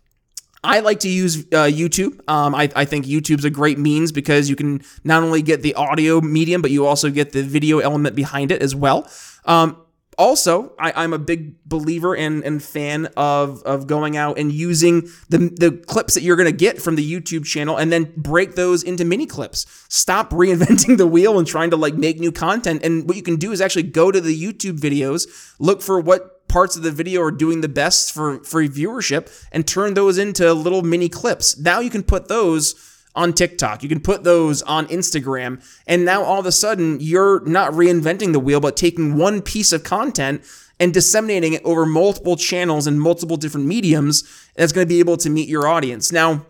I 0.63 0.81
like 0.81 0.99
to 1.01 1.09
use 1.09 1.39
uh, 1.53 1.69
YouTube. 1.69 2.19
Um, 2.29 2.53
I, 2.53 2.69
I, 2.75 2.85
think 2.85 3.05
YouTube's 3.05 3.45
a 3.45 3.49
great 3.49 3.79
means 3.79 4.11
because 4.11 4.49
you 4.49 4.55
can 4.55 4.81
not 5.03 5.23
only 5.23 5.41
get 5.41 5.61
the 5.61 5.73
audio 5.75 6.19
medium, 6.19 6.61
but 6.61 6.71
you 6.71 6.85
also 6.85 7.09
get 7.09 7.31
the 7.31 7.43
video 7.43 7.79
element 7.79 8.15
behind 8.15 8.51
it 8.51 8.61
as 8.61 8.75
well. 8.75 9.09
Um, 9.45 9.77
also, 10.17 10.73
I, 10.77 11.05
am 11.05 11.13
a 11.13 11.17
big 11.17 11.63
believer 11.63 12.13
and, 12.13 12.43
and 12.43 12.61
fan 12.61 13.05
of, 13.15 13.63
of 13.63 13.87
going 13.87 14.17
out 14.17 14.37
and 14.37 14.51
using 14.51 15.07
the, 15.29 15.37
the 15.37 15.81
clips 15.87 16.13
that 16.15 16.23
you're 16.23 16.35
going 16.35 16.51
to 16.51 16.55
get 16.55 16.81
from 16.81 16.97
the 16.97 17.09
YouTube 17.09 17.45
channel 17.45 17.77
and 17.77 17.89
then 17.89 18.11
break 18.17 18.55
those 18.55 18.83
into 18.83 19.05
mini 19.05 19.25
clips. 19.25 19.65
Stop 19.87 20.29
reinventing 20.31 20.97
the 20.97 21.07
wheel 21.07 21.39
and 21.39 21.47
trying 21.47 21.69
to 21.69 21.77
like 21.77 21.93
make 21.93 22.19
new 22.19 22.33
content. 22.33 22.83
And 22.83 23.07
what 23.07 23.15
you 23.15 23.23
can 23.23 23.37
do 23.37 23.53
is 23.53 23.61
actually 23.61 23.83
go 23.83 24.11
to 24.11 24.19
the 24.19 24.37
YouTube 24.37 24.77
videos, 24.77 25.55
look 25.57 25.81
for 25.81 26.01
what 26.01 26.38
parts 26.49 26.75
of 26.75 26.83
the 26.83 26.91
video 26.91 27.21
are 27.21 27.31
doing 27.31 27.61
the 27.61 27.69
best 27.69 28.11
for, 28.11 28.43
for 28.43 28.61
viewership 28.63 29.45
and 29.51 29.65
turn 29.65 29.93
those 29.93 30.17
into 30.17 30.51
little 30.53 30.81
mini 30.81 31.07
clips. 31.07 31.57
Now 31.57 31.79
you 31.79 31.89
can 31.89 32.03
put 32.03 32.27
those 32.27 32.75
on 33.15 33.33
TikTok. 33.33 33.83
You 33.83 33.89
can 33.89 33.99
put 33.99 34.23
those 34.23 34.61
on 34.63 34.87
Instagram. 34.87 35.63
And 35.87 36.05
now 36.05 36.23
all 36.23 36.39
of 36.39 36.45
a 36.45 36.51
sudden, 36.51 36.99
you're 36.99 37.41
not 37.45 37.71
reinventing 37.73 38.33
the 38.33 38.39
wheel, 38.39 38.59
but 38.59 38.77
taking 38.77 39.15
one 39.15 39.41
piece 39.41 39.71
of 39.71 39.83
content 39.83 40.43
and 40.79 40.93
disseminating 40.93 41.53
it 41.53 41.61
over 41.65 41.85
multiple 41.85 42.37
channels 42.37 42.87
and 42.87 43.01
multiple 43.01 43.35
different 43.35 43.67
mediums 43.67 44.23
that's 44.55 44.71
going 44.71 44.85
to 44.85 44.89
be 44.89 44.99
able 44.99 45.17
to 45.17 45.29
meet 45.29 45.49
your 45.49 45.67
audience. 45.67 46.11
Now, 46.11 46.45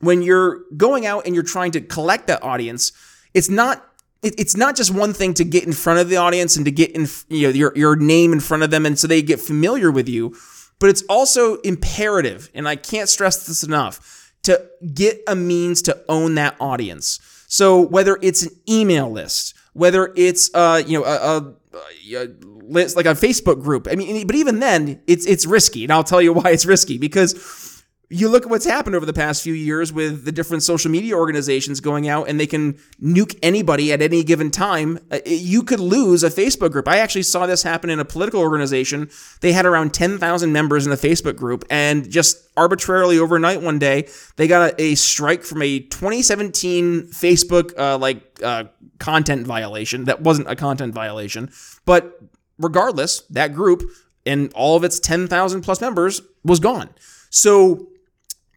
when 0.00 0.22
you're 0.22 0.60
going 0.76 1.06
out 1.06 1.26
and 1.26 1.34
you're 1.34 1.44
trying 1.44 1.72
to 1.72 1.80
collect 1.80 2.26
that 2.28 2.42
audience, 2.42 2.92
it's 3.34 3.48
not 3.48 3.84
it's 4.22 4.56
not 4.56 4.76
just 4.76 4.92
one 4.92 5.12
thing 5.12 5.34
to 5.34 5.44
get 5.44 5.64
in 5.64 5.72
front 5.72 6.00
of 6.00 6.08
the 6.08 6.16
audience 6.16 6.56
and 6.56 6.64
to 6.64 6.70
get 6.70 6.90
in 6.92 7.06
you 7.28 7.48
know 7.48 7.52
your 7.52 7.72
your 7.76 7.96
name 7.96 8.32
in 8.32 8.40
front 8.40 8.62
of 8.62 8.70
them 8.70 8.86
and 8.86 8.98
so 8.98 9.06
they 9.06 9.22
get 9.22 9.40
familiar 9.40 9.90
with 9.90 10.08
you, 10.08 10.34
but 10.78 10.90
it's 10.90 11.02
also 11.08 11.56
imperative, 11.56 12.50
and 12.54 12.68
I 12.68 12.76
can't 12.76 13.08
stress 13.08 13.46
this 13.46 13.62
enough, 13.62 14.32
to 14.42 14.64
get 14.94 15.20
a 15.26 15.36
means 15.36 15.82
to 15.82 16.04
own 16.08 16.34
that 16.36 16.56
audience. 16.60 17.20
So 17.48 17.80
whether 17.80 18.18
it's 18.22 18.42
an 18.42 18.52
email 18.68 19.10
list, 19.10 19.54
whether 19.72 20.12
it's 20.16 20.50
uh 20.54 20.82
you 20.86 20.98
know 20.98 21.04
a, 21.04 21.38
a, 21.38 22.24
a 22.24 22.28
list 22.62 22.96
like 22.96 23.06
a 23.06 23.10
Facebook 23.10 23.62
group, 23.62 23.86
I 23.90 23.94
mean, 23.94 24.26
but 24.26 24.36
even 24.36 24.60
then, 24.60 25.00
it's 25.06 25.26
it's 25.26 25.46
risky, 25.46 25.84
and 25.84 25.92
I'll 25.92 26.04
tell 26.04 26.22
you 26.22 26.32
why 26.38 26.50
it's 26.50 26.66
risky 26.66 26.98
because 26.98 27.75
you 28.08 28.28
look 28.28 28.44
at 28.44 28.50
what's 28.50 28.64
happened 28.64 28.94
over 28.94 29.04
the 29.04 29.12
past 29.12 29.42
few 29.42 29.52
years 29.52 29.92
with 29.92 30.24
the 30.24 30.30
different 30.30 30.62
social 30.62 30.90
media 30.90 31.16
organizations 31.16 31.80
going 31.80 32.08
out 32.08 32.28
and 32.28 32.38
they 32.38 32.46
can 32.46 32.74
nuke 33.02 33.36
anybody 33.42 33.92
at 33.92 34.00
any 34.00 34.22
given 34.22 34.50
time. 34.50 35.00
Uh, 35.10 35.18
you 35.26 35.64
could 35.64 35.80
lose 35.80 36.22
a 36.22 36.30
Facebook 36.30 36.70
group. 36.70 36.86
I 36.86 36.98
actually 36.98 37.24
saw 37.24 37.46
this 37.46 37.64
happen 37.64 37.90
in 37.90 37.98
a 37.98 38.04
political 38.04 38.40
organization. 38.40 39.10
They 39.40 39.52
had 39.52 39.66
around 39.66 39.92
10,000 39.92 40.52
members 40.52 40.86
in 40.86 40.90
the 40.90 40.96
Facebook 40.96 41.34
group 41.34 41.64
and 41.68 42.08
just 42.08 42.48
arbitrarily 42.56 43.18
overnight 43.18 43.60
one 43.60 43.78
day, 43.80 44.08
they 44.36 44.46
got 44.46 44.72
a, 44.72 44.82
a 44.82 44.94
strike 44.94 45.42
from 45.42 45.60
a 45.62 45.80
2017 45.80 47.08
Facebook 47.08 47.76
uh, 47.76 47.98
like 47.98 48.22
uh, 48.42 48.64
content 49.00 49.46
violation. 49.46 50.04
That 50.04 50.20
wasn't 50.20 50.48
a 50.48 50.54
content 50.54 50.94
violation, 50.94 51.50
but 51.84 52.20
regardless, 52.56 53.22
that 53.30 53.52
group 53.52 53.82
and 54.24 54.52
all 54.54 54.76
of 54.76 54.84
its 54.84 55.00
10,000 55.00 55.62
plus 55.62 55.80
members 55.80 56.22
was 56.44 56.60
gone. 56.60 56.90
So 57.30 57.88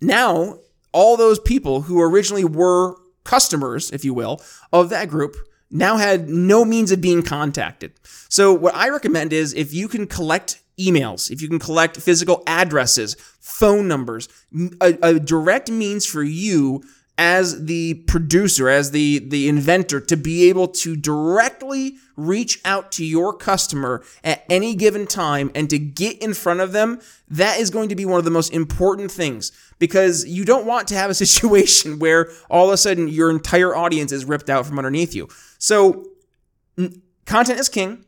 now, 0.02 0.60
all 0.92 1.18
those 1.18 1.40
people 1.40 1.82
who 1.82 2.02
originally 2.02 2.46
were 2.46 2.96
customers, 3.24 3.92
if 3.92 4.04
you 4.04 4.14
will, 4.14 4.42
of 4.74 4.90
that 4.90 5.10
group 5.10 5.36
now 5.72 5.98
had 5.98 6.30
no 6.30 6.66
means 6.66 6.92
of 6.92 7.02
being 7.02 7.22
contacted. 7.22 7.94
So, 8.28 8.54
what 8.54 8.76
I 8.76 8.90
recommend 8.90 9.34
is 9.34 9.54
if 9.54 9.74
you 9.74 9.88
can 9.88 10.08
collect 10.08 10.62
emails, 10.80 11.30
if 11.30 11.42
you 11.42 11.48
can 11.48 11.60
collect 11.60 11.98
physical 11.98 12.42
addresses, 12.48 13.16
phone 13.40 13.88
numbers, 13.88 14.30
a, 14.82 14.98
a 15.02 15.20
direct 15.20 15.70
means 15.70 16.06
for 16.06 16.24
you 16.24 16.82
as 17.20 17.66
the 17.66 17.96
producer, 18.08 18.70
as 18.70 18.92
the, 18.92 19.20
the 19.20 19.50
inventor, 19.50 20.00
to 20.00 20.16
be 20.16 20.48
able 20.48 20.70
to 20.70 20.96
directly 20.96 21.98
reach 22.16 22.62
out 22.64 22.94
to 22.94 23.04
your 23.04 23.34
customer 23.34 24.02
at 24.24 24.46
any 24.50 24.74
given 24.74 25.06
time 25.06 25.52
and 25.54 25.70
to 25.70 25.78
get 25.78 26.18
in 26.24 26.34
front 26.34 26.62
of 26.62 26.72
them, 26.72 27.00
that 27.28 27.60
is 27.60 27.70
going 27.70 27.90
to 27.90 27.96
be 27.96 28.06
one 28.06 28.20
of 28.20 28.26
the 28.26 28.32
most 28.32 28.54
important 28.54 29.12
things 29.12 29.52
because 29.80 30.26
you 30.26 30.46
don't 30.46 30.66
want 30.66 30.88
to 30.90 30.96
have 30.96 31.10
a 31.10 31.14
situation 31.26 32.00
where 32.00 32.30
all 32.50 32.68
of 32.68 32.74
a 32.74 32.78
sudden 32.78 33.08
your 33.08 33.30
entire 33.30 33.76
audience 33.76 34.12
is 34.12 34.26
ripped 34.26 34.50
out 34.50 34.66
from 34.66 34.78
underneath 34.78 35.16
you. 35.16 35.28
So, 35.58 36.06
content 37.26 37.60
is 37.60 37.70
king. 37.70 38.06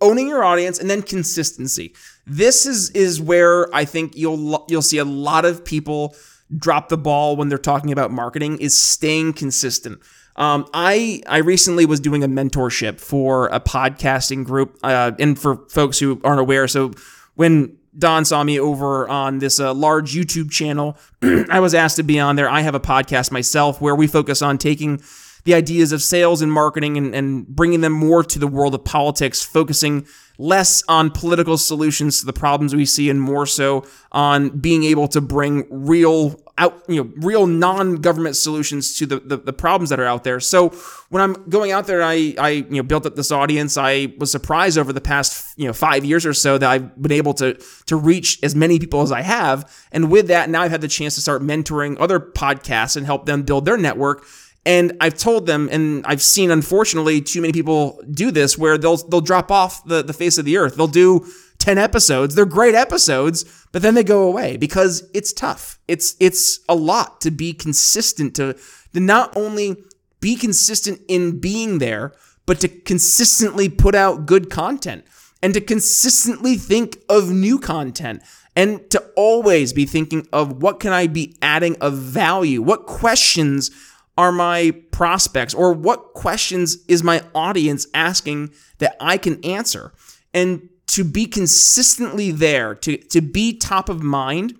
Owning 0.00 0.28
your 0.28 0.44
audience 0.44 0.78
and 0.78 0.90
then 0.90 1.02
consistency. 1.02 1.94
This 2.26 2.66
is 2.66 2.90
is 2.90 3.20
where 3.20 3.74
I 3.74 3.84
think 3.84 4.16
you'll 4.16 4.66
you'll 4.68 4.82
see 4.82 4.98
a 4.98 5.04
lot 5.04 5.44
of 5.44 5.64
people 5.64 6.14
drop 6.56 6.88
the 6.88 6.98
ball 6.98 7.36
when 7.36 7.48
they're 7.48 7.58
talking 7.58 7.90
about 7.90 8.10
marketing 8.10 8.58
is 8.58 8.80
staying 8.80 9.32
consistent. 9.32 10.00
Um, 10.36 10.66
I 10.74 11.22
I 11.26 11.38
recently 11.38 11.86
was 11.86 12.00
doing 12.00 12.24
a 12.24 12.28
mentorship 12.28 13.00
for 13.00 13.46
a 13.48 13.60
podcasting 13.60 14.44
group, 14.44 14.78
uh, 14.82 15.12
and 15.18 15.38
for 15.38 15.66
folks 15.68 15.98
who 15.98 16.20
aren't 16.24 16.40
aware, 16.40 16.66
so 16.66 16.92
when 17.34 17.76
Don 17.96 18.24
saw 18.24 18.42
me 18.42 18.58
over 18.58 19.08
on 19.08 19.38
this 19.38 19.60
uh, 19.60 19.72
large 19.72 20.14
YouTube 20.14 20.50
channel. 20.50 20.96
I 21.22 21.60
was 21.60 21.74
asked 21.74 21.96
to 21.96 22.02
be 22.02 22.18
on 22.18 22.36
there. 22.36 22.48
I 22.48 22.60
have 22.60 22.74
a 22.74 22.80
podcast 22.80 23.30
myself 23.30 23.80
where 23.80 23.94
we 23.94 24.06
focus 24.06 24.42
on 24.42 24.58
taking 24.58 25.02
the 25.44 25.54
ideas 25.54 25.92
of 25.92 26.02
sales 26.02 26.42
and 26.42 26.50
marketing 26.50 26.96
and, 26.96 27.14
and 27.14 27.46
bringing 27.46 27.82
them 27.82 27.92
more 27.92 28.24
to 28.24 28.38
the 28.38 28.46
world 28.46 28.74
of 28.74 28.84
politics, 28.84 29.42
focusing 29.42 30.06
less 30.38 30.82
on 30.88 31.10
political 31.10 31.56
solutions 31.56 32.20
to 32.20 32.26
the 32.26 32.32
problems 32.32 32.74
we 32.74 32.84
see 32.84 33.08
and 33.08 33.20
more 33.20 33.46
so 33.46 33.84
on 34.12 34.48
being 34.48 34.84
able 34.84 35.06
to 35.08 35.20
bring 35.20 35.64
real 35.70 36.40
out 36.56 36.82
you 36.88 37.02
know 37.02 37.10
real 37.16 37.46
non-government 37.46 38.36
solutions 38.36 38.96
to 38.96 39.06
the, 39.06 39.18
the, 39.20 39.36
the 39.36 39.52
problems 39.52 39.90
that 39.90 39.98
are 39.98 40.04
out 40.04 40.24
there. 40.24 40.38
So 40.38 40.68
when 41.08 41.22
i'm 41.22 41.48
going 41.48 41.72
out 41.72 41.86
there 41.86 42.02
i 42.02 42.34
i 42.38 42.50
you 42.50 42.76
know 42.76 42.82
built 42.82 43.06
up 43.06 43.16
this 43.16 43.32
audience. 43.32 43.76
I 43.76 44.12
was 44.18 44.30
surprised 44.30 44.78
over 44.78 44.92
the 44.92 45.00
past 45.00 45.58
you 45.58 45.66
know 45.66 45.72
five 45.72 46.04
years 46.04 46.24
or 46.24 46.34
so 46.34 46.58
that 46.58 46.68
i've 46.68 47.00
been 47.00 47.12
able 47.12 47.34
to 47.34 47.54
to 47.86 47.96
reach 47.96 48.38
as 48.42 48.54
many 48.54 48.78
people 48.78 49.02
as 49.02 49.12
i 49.12 49.22
have. 49.22 49.70
And 49.90 50.10
with 50.10 50.28
that 50.28 50.48
now 50.48 50.62
i've 50.62 50.70
had 50.70 50.80
the 50.80 50.88
chance 50.88 51.16
to 51.16 51.20
start 51.20 51.42
mentoring 51.42 51.96
other 51.98 52.20
podcasts 52.20 52.96
and 52.96 53.04
help 53.04 53.26
them 53.26 53.42
build 53.42 53.64
their 53.64 53.76
network 53.76 54.24
and 54.66 54.96
I've 55.00 55.18
told 55.18 55.46
them, 55.46 55.68
and 55.70 56.04
I've 56.06 56.22
seen 56.22 56.50
unfortunately 56.50 57.20
too 57.20 57.40
many 57.40 57.52
people 57.52 58.00
do 58.10 58.30
this, 58.30 58.56
where 58.56 58.78
they'll 58.78 58.96
they'll 58.96 59.20
drop 59.20 59.50
off 59.50 59.84
the, 59.84 60.02
the 60.02 60.12
face 60.12 60.38
of 60.38 60.44
the 60.44 60.56
earth. 60.56 60.76
They'll 60.76 60.86
do 60.86 61.26
10 61.58 61.78
episodes. 61.78 62.34
They're 62.34 62.46
great 62.46 62.74
episodes, 62.74 63.44
but 63.72 63.82
then 63.82 63.94
they 63.94 64.04
go 64.04 64.22
away 64.22 64.56
because 64.56 65.08
it's 65.14 65.32
tough. 65.32 65.78
It's 65.88 66.16
it's 66.20 66.60
a 66.68 66.74
lot 66.74 67.20
to 67.22 67.30
be 67.30 67.52
consistent 67.52 68.34
to 68.36 68.56
to 68.94 69.00
not 69.00 69.36
only 69.36 69.82
be 70.20 70.36
consistent 70.36 71.00
in 71.08 71.40
being 71.40 71.78
there, 71.78 72.12
but 72.46 72.60
to 72.60 72.68
consistently 72.68 73.68
put 73.68 73.94
out 73.94 74.26
good 74.26 74.50
content 74.50 75.04
and 75.42 75.52
to 75.52 75.60
consistently 75.60 76.56
think 76.56 76.98
of 77.08 77.30
new 77.30 77.58
content 77.58 78.22
and 78.56 78.88
to 78.90 79.02
always 79.16 79.72
be 79.72 79.84
thinking 79.84 80.26
of 80.32 80.62
what 80.62 80.80
can 80.80 80.92
I 80.92 81.06
be 81.06 81.36
adding 81.42 81.76
of 81.80 81.94
value? 81.94 82.62
What 82.62 82.86
questions 82.86 83.70
are 84.16 84.32
my 84.32 84.72
prospects 84.90 85.54
or 85.54 85.72
what 85.72 86.14
questions 86.14 86.78
is 86.86 87.02
my 87.02 87.22
audience 87.34 87.86
asking 87.94 88.52
that 88.78 88.96
I 89.00 89.16
can 89.16 89.44
answer? 89.44 89.92
And 90.32 90.68
to 90.88 91.04
be 91.04 91.26
consistently 91.26 92.30
there, 92.30 92.74
to, 92.76 92.96
to 92.96 93.20
be 93.20 93.56
top 93.56 93.88
of 93.88 94.02
mind 94.02 94.54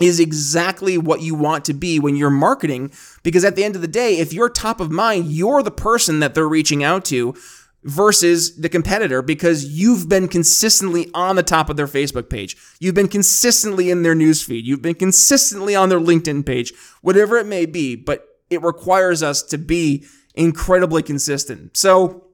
is 0.00 0.20
exactly 0.20 0.98
what 0.98 1.22
you 1.22 1.34
want 1.34 1.64
to 1.64 1.74
be 1.74 1.98
when 1.98 2.16
you're 2.16 2.30
marketing. 2.30 2.90
Because 3.22 3.44
at 3.44 3.56
the 3.56 3.64
end 3.64 3.76
of 3.76 3.82
the 3.82 3.88
day, 3.88 4.18
if 4.18 4.32
you're 4.32 4.48
top 4.48 4.80
of 4.80 4.90
mind, 4.90 5.26
you're 5.26 5.62
the 5.62 5.70
person 5.70 6.20
that 6.20 6.34
they're 6.34 6.48
reaching 6.48 6.84
out 6.84 7.04
to 7.06 7.34
versus 7.82 8.56
the 8.56 8.68
competitor 8.68 9.22
because 9.22 9.64
you've 9.64 10.08
been 10.08 10.28
consistently 10.28 11.08
on 11.14 11.36
the 11.36 11.42
top 11.42 11.70
of 11.70 11.76
their 11.76 11.86
Facebook 11.86 12.28
page. 12.28 12.56
You've 12.80 12.94
been 12.94 13.08
consistently 13.08 13.90
in 13.90 14.02
their 14.02 14.14
newsfeed. 14.14 14.64
You've 14.64 14.82
been 14.82 14.96
consistently 14.96 15.74
on 15.74 15.88
their 15.88 16.00
LinkedIn 16.00 16.44
page, 16.44 16.72
whatever 17.00 17.36
it 17.36 17.46
may 17.46 17.64
be. 17.64 17.94
But 17.94 18.26
it 18.50 18.62
requires 18.62 19.22
us 19.22 19.42
to 19.42 19.58
be 19.58 20.06
incredibly 20.34 21.02
consistent. 21.02 21.76
So 21.76 22.24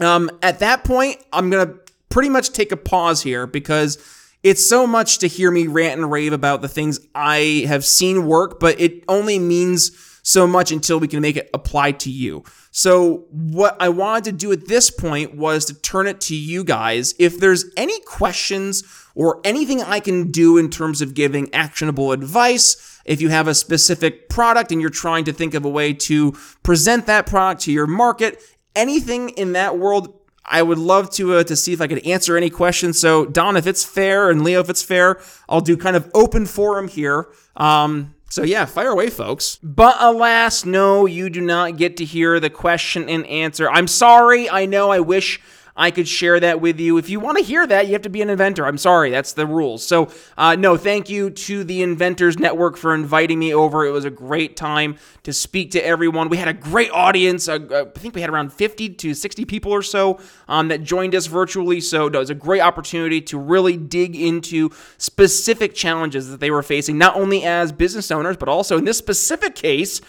um, 0.00 0.30
at 0.42 0.58
that 0.60 0.84
point, 0.84 1.18
I'm 1.32 1.50
going 1.50 1.66
to 1.66 1.78
pretty 2.08 2.28
much 2.28 2.50
take 2.50 2.72
a 2.72 2.76
pause 2.76 3.22
here 3.22 3.46
because 3.46 3.98
it's 4.42 4.68
so 4.68 4.86
much 4.86 5.18
to 5.18 5.26
hear 5.26 5.50
me 5.50 5.66
rant 5.66 6.00
and 6.00 6.10
rave 6.10 6.32
about 6.32 6.62
the 6.62 6.68
things 6.68 7.00
I 7.14 7.64
have 7.66 7.84
seen 7.84 8.26
work, 8.26 8.60
but 8.60 8.80
it 8.80 9.04
only 9.08 9.38
means 9.38 10.13
so 10.24 10.46
much 10.46 10.72
until 10.72 10.98
we 10.98 11.06
can 11.06 11.20
make 11.20 11.36
it 11.36 11.50
apply 11.54 11.92
to 11.92 12.10
you. 12.10 12.42
So, 12.72 13.26
what 13.30 13.76
I 13.78 13.90
wanted 13.90 14.24
to 14.24 14.32
do 14.32 14.50
at 14.50 14.66
this 14.66 14.90
point 14.90 15.36
was 15.36 15.66
to 15.66 15.74
turn 15.74 16.08
it 16.08 16.20
to 16.22 16.34
you 16.34 16.64
guys. 16.64 17.14
If 17.20 17.38
there's 17.38 17.66
any 17.76 18.00
questions 18.00 18.82
or 19.14 19.40
anything 19.44 19.80
I 19.80 20.00
can 20.00 20.32
do 20.32 20.58
in 20.58 20.70
terms 20.70 21.00
of 21.00 21.14
giving 21.14 21.52
actionable 21.54 22.10
advice, 22.10 23.00
if 23.04 23.20
you 23.20 23.28
have 23.28 23.46
a 23.46 23.54
specific 23.54 24.28
product 24.28 24.72
and 24.72 24.80
you're 24.80 24.90
trying 24.90 25.24
to 25.26 25.32
think 25.32 25.54
of 25.54 25.64
a 25.64 25.68
way 25.68 25.92
to 25.92 26.32
present 26.62 27.06
that 27.06 27.26
product 27.26 27.62
to 27.62 27.72
your 27.72 27.86
market, 27.86 28.42
anything 28.74 29.28
in 29.30 29.52
that 29.52 29.78
world, 29.78 30.18
I 30.44 30.62
would 30.62 30.78
love 30.78 31.10
to 31.12 31.34
uh, 31.34 31.44
to 31.44 31.56
see 31.56 31.72
if 31.72 31.80
I 31.80 31.86
could 31.86 32.04
answer 32.06 32.36
any 32.36 32.50
questions. 32.50 32.98
So 32.98 33.26
Don, 33.26 33.56
if 33.56 33.66
it's 33.66 33.84
fair, 33.84 34.30
and 34.30 34.42
Leo, 34.42 34.60
if 34.60 34.70
it's 34.70 34.82
fair, 34.82 35.20
I'll 35.48 35.60
do 35.60 35.76
kind 35.76 35.96
of 35.96 36.10
open 36.14 36.46
forum 36.46 36.88
here. 36.88 37.28
Um, 37.56 38.14
so 38.34 38.42
yeah, 38.42 38.64
fire 38.64 38.88
away, 38.88 39.10
folks. 39.10 39.60
But 39.62 39.94
alas, 40.00 40.64
no, 40.64 41.06
you 41.06 41.30
do 41.30 41.40
not 41.40 41.76
get 41.76 41.98
to 41.98 42.04
hear 42.04 42.40
the 42.40 42.50
question 42.50 43.08
and 43.08 43.24
answer. 43.28 43.70
I'm 43.70 43.86
sorry. 43.86 44.50
I 44.50 44.66
know. 44.66 44.90
I 44.90 44.98
wish 44.98 45.40
I 45.76 45.90
could 45.90 46.06
share 46.06 46.38
that 46.38 46.60
with 46.60 46.78
you. 46.78 46.98
If 46.98 47.08
you 47.08 47.18
want 47.18 47.38
to 47.38 47.44
hear 47.44 47.66
that, 47.66 47.86
you 47.86 47.94
have 47.94 48.02
to 48.02 48.08
be 48.08 48.22
an 48.22 48.30
inventor. 48.30 48.64
I'm 48.64 48.78
sorry, 48.78 49.10
that's 49.10 49.32
the 49.32 49.44
rules. 49.44 49.84
So, 49.84 50.08
uh, 50.38 50.54
no, 50.54 50.76
thank 50.76 51.10
you 51.10 51.30
to 51.30 51.64
the 51.64 51.82
Inventors 51.82 52.38
Network 52.38 52.76
for 52.76 52.94
inviting 52.94 53.40
me 53.40 53.52
over. 53.52 53.84
It 53.84 53.90
was 53.90 54.04
a 54.04 54.10
great 54.10 54.56
time 54.56 54.96
to 55.24 55.32
speak 55.32 55.72
to 55.72 55.84
everyone. 55.84 56.28
We 56.28 56.36
had 56.36 56.46
a 56.46 56.52
great 56.52 56.92
audience. 56.92 57.48
Uh, 57.48 57.58
uh 57.70 57.84
I 57.94 57.98
think 57.98 58.14
we 58.14 58.20
had 58.20 58.30
around 58.30 58.52
50 58.52 58.90
to 58.90 59.14
60 59.14 59.44
people 59.46 59.72
or 59.72 59.82
so 59.82 60.20
um, 60.46 60.68
that 60.68 60.84
joined 60.84 61.14
us 61.14 61.26
virtually. 61.26 61.80
So, 61.80 62.08
no, 62.08 62.18
it 62.18 62.22
was 62.22 62.30
a 62.30 62.34
great 62.34 62.60
opportunity 62.60 63.20
to 63.22 63.38
really 63.38 63.76
dig 63.76 64.14
into 64.14 64.70
specific 64.98 65.74
challenges 65.74 66.30
that 66.30 66.38
they 66.38 66.52
were 66.52 66.62
facing, 66.62 66.98
not 66.98 67.16
only 67.16 67.42
as 67.42 67.72
business 67.72 68.12
owners, 68.12 68.36
but 68.36 68.48
also 68.48 68.78
in 68.78 68.84
this 68.84 68.98
specific 68.98 69.56
case, 69.56 70.00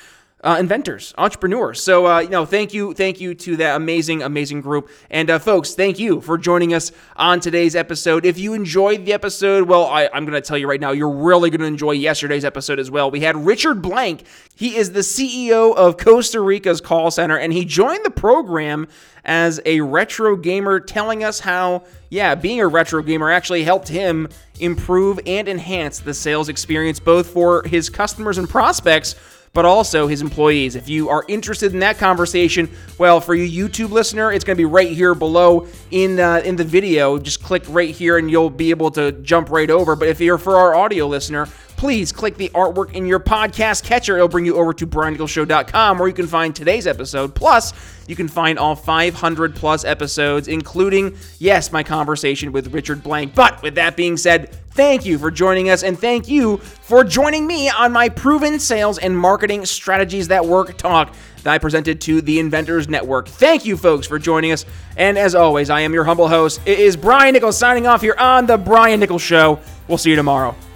uh, 0.44 0.58
inventors, 0.60 1.14
entrepreneurs. 1.18 1.82
So, 1.82 2.06
uh, 2.06 2.20
you 2.20 2.30
know, 2.30 2.46
thank 2.46 2.74
you, 2.74 2.94
thank 2.94 3.20
you 3.20 3.34
to 3.34 3.58
that 3.58 3.76
amazing, 3.76 4.22
amazing 4.22 4.62
group. 4.62 4.90
And 5.10 5.30
uh, 5.30 5.40
folks, 5.40 5.74
thank 5.74 5.98
you 5.98 6.22
for 6.22 6.38
joining 6.38 6.74
us 6.74 6.92
on 7.16 7.40
today's 7.40 7.76
episode. 7.76 8.26
If 8.26 8.38
you 8.38 8.54
enjoyed 8.54 9.06
the 9.06 9.14
episode, 9.14 9.68
well, 9.68 9.86
I, 9.86 10.04
am 10.14 10.26
going 10.26 10.40
to 10.40 10.42
tell 10.42 10.58
you 10.58 10.68
right 10.68 10.80
now, 10.80 10.92
you're 10.92 11.10
really 11.10 11.50
going 11.50 11.62
to 11.62 11.66
enjoy 11.66 11.94
yesterday's 11.94 12.46
episode 12.46 12.80
as 12.80 12.92
well. 12.92 13.10
We 13.10 13.22
had 13.22 13.36
Richard 13.36 13.82
Blank. 13.82 14.26
He 14.56 14.76
is 14.76 14.92
the 14.92 15.00
CEO 15.00 15.76
of 15.76 15.98
Costa 15.98 16.40
Rica's 16.42 16.80
call 16.80 17.10
center, 17.10 17.38
and 17.38 17.52
he 17.52 17.66
joined 17.66 18.06
the 18.06 18.12
program 18.12 18.88
as 19.24 19.60
a 19.66 19.82
retro 19.82 20.36
gamer, 20.36 20.80
telling 20.80 21.24
us 21.24 21.40
how, 21.40 21.86
yeah, 22.10 22.36
being 22.36 22.60
a 22.60 22.68
retro 22.68 23.02
gamer 23.02 23.32
actually 23.32 23.64
helped 23.64 23.88
him 23.88 24.30
improve 24.60 25.20
and 25.26 25.48
enhance 25.48 26.00
the 26.00 26.14
sales 26.14 26.50
experience, 26.50 27.00
both 27.00 27.28
for 27.28 27.64
his 27.64 27.90
customers 27.90 28.38
and 28.38 28.48
prospects 28.48 29.16
but 29.56 29.66
also 29.66 30.06
his 30.06 30.22
employees. 30.22 30.76
If 30.76 30.90
you 30.90 31.10
are 31.10 31.24
interested 31.30 31.74
in 31.74 31.80
that 31.80 31.98
conversation, 31.98 32.70
well, 32.98 33.22
for 33.22 33.34
you 33.34 33.68
YouTube 33.68 33.90
listener, 33.90 34.32
it's 34.32 34.44
going 34.44 34.58
to 34.58 34.62
be 34.62 34.66
right 34.66 34.92
here 34.92 35.16
below 35.16 35.68
in 35.92 36.20
uh, 36.20 36.42
in 36.44 36.58
the 36.58 36.64
video. 36.66 37.18
Just 37.18 37.42
click 37.42 37.64
right 37.70 37.90
here 37.90 38.18
and 38.18 38.30
you'll 38.30 38.50
be 38.50 38.70
able 38.70 38.92
to 38.92 39.14
jump 39.14 39.50
right 39.50 39.72
over. 39.72 39.96
But 39.96 40.10
if 40.10 40.20
you're 40.20 40.38
for 40.38 40.58
our 40.58 40.76
audio 40.76 41.08
listener, 41.08 41.48
please 41.86 42.12
click 42.12 42.36
the 42.36 42.50
artwork 42.50 42.94
in 42.94 43.06
your 43.06 43.20
podcast 43.20 43.84
catcher. 43.84 44.16
It'll 44.16 44.28
bring 44.28 44.44
you 44.44 44.56
over 44.56 44.74
to 44.74 44.88
briannicholsshow.com 44.88 46.00
where 46.00 46.08
you 46.08 46.16
can 46.16 46.26
find 46.26 46.56
today's 46.56 46.88
episode. 46.88 47.36
Plus, 47.36 47.74
you 48.08 48.16
can 48.16 48.28
find 48.28 48.58
all 48.58 48.76
500 48.76 49.56
plus 49.56 49.86
episodes, 49.86 50.48
including, 50.48 51.16
yes, 51.38 51.72
my 51.72 51.84
conversation 51.84 52.52
with 52.52 52.74
Richard 52.74 53.04
Blank. 53.04 53.36
But 53.36 53.62
with 53.62 53.76
that 53.76 53.96
being 53.96 54.18
said, 54.18 54.50
thank 54.72 55.06
you 55.06 55.20
for 55.20 55.30
joining 55.30 55.70
us 55.70 55.84
and 55.84 55.96
thank 55.96 56.28
you 56.28 56.58
for 56.58 57.04
joining 57.04 57.46
me 57.46 57.70
on 57.70 57.92
my 57.92 58.10
proven 58.10 58.58
sales 58.58 58.98
and 58.98 59.16
marketing 59.16 59.64
strategies 59.68 60.30
that 60.30 60.44
work 60.44 60.76
talk 60.78 61.14
that 61.44 61.54
I 61.54 61.60
presented 61.60 62.02
to 62.02 62.20
the 62.20 62.40
Inventors 62.40 62.90
Network. 62.90 63.28
Thank 63.28 63.64
you, 63.64 63.78
folks, 63.78 64.08
for 64.08 64.18
joining 64.18 64.54
us. 64.54 64.66
And 64.98 65.20
as 65.20 65.36
always, 65.36 65.70
I 65.70 65.82
am 65.82 65.94
your 65.94 66.06
humble 66.06 66.30
host. 66.30 66.62
It 66.66 66.80
is 66.80 66.98
Brian 66.98 67.34
Nichols 67.34 67.60
signing 67.60 67.86
off 67.86 68.02
here 68.02 68.16
on 68.18 68.48
The 68.48 68.58
Brian 68.58 69.00
Nichols 69.00 69.22
Show. 69.22 69.60
We'll 69.88 70.00
see 70.00 70.10
you 70.10 70.16
tomorrow. 70.16 70.56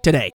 today. 0.00 0.30